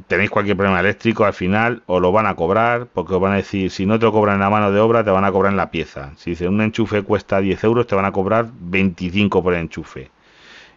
tenéis 0.09 0.31
cualquier 0.31 0.57
problema 0.57 0.81
eléctrico, 0.81 1.25
al 1.25 1.35
final 1.35 1.83
os 1.87 2.01
lo 2.01 2.13
van 2.13 2.27
a 2.27 2.35
cobrar, 2.35 2.87
porque 2.87 3.15
os 3.15 3.21
van 3.21 3.33
a 3.33 3.37
decir, 3.37 3.71
si 3.71 3.87
no 3.87 3.99
te 3.99 4.07
lo 4.07 4.13
cobran 4.13 4.37
en 4.37 4.41
la 4.41 4.51
mano 4.51 4.73
de 4.73 4.81
obra, 4.81 5.05
te 5.05 5.11
van 5.11 5.25
a 5.25 5.33
cobrar 5.33 5.53
en 5.53 5.57
la 5.57 5.71
pieza. 5.71 6.13
Si 6.17 6.31
dice 6.31 6.49
un 6.49 6.61
enchufe 6.61 7.03
cuesta 7.03 7.41
10 7.41 7.65
euros, 7.65 7.87
te 7.87 7.95
van 7.95 8.05
a 8.05 8.13
cobrar 8.13 8.49
25 8.53 9.43
por 9.43 9.55
el 9.55 9.61
enchufe 9.61 10.11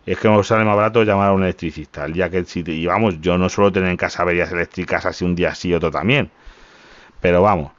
es 0.07 0.17
que 0.17 0.29
nos 0.29 0.47
sale 0.47 0.63
más 0.63 0.77
barato 0.77 1.03
llamar 1.03 1.29
a 1.29 1.33
un 1.33 1.43
electricista. 1.43 2.07
ya 2.07 2.29
que 2.29 2.45
si 2.45 2.63
y 2.65 2.85
vamos, 2.85 3.19
yo 3.19 3.37
no 3.37 3.49
suelo 3.49 3.73
tener 3.73 3.89
en 3.89 3.97
casa 3.97 4.23
averías 4.23 4.51
eléctricas 4.53 5.05
así 5.05 5.25
un 5.25 5.35
día 5.35 5.53
sí, 5.53 5.73
otro 5.73 5.91
también. 5.91 6.31
Pero 7.21 7.41
vamos. 7.41 7.76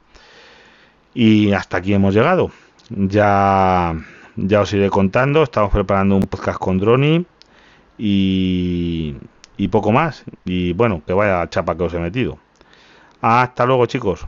Y 1.21 1.51
hasta 1.51 1.75
aquí 1.75 1.93
hemos 1.93 2.13
llegado. 2.13 2.49
Ya, 2.89 3.93
ya 4.37 4.61
os 4.61 4.71
iré 4.71 4.89
contando. 4.89 5.43
Estamos 5.43 5.69
preparando 5.69 6.15
un 6.15 6.21
podcast 6.21 6.57
con 6.57 6.77
Droni. 6.77 7.25
Y, 7.97 9.17
y 9.57 9.67
poco 9.67 9.91
más. 9.91 10.23
Y 10.45 10.71
bueno, 10.71 11.01
que 11.05 11.11
vaya 11.11 11.49
chapa 11.49 11.75
que 11.75 11.83
os 11.83 11.93
he 11.93 11.99
metido. 11.99 12.37
Hasta 13.19 13.65
luego, 13.65 13.85
chicos. 13.85 14.25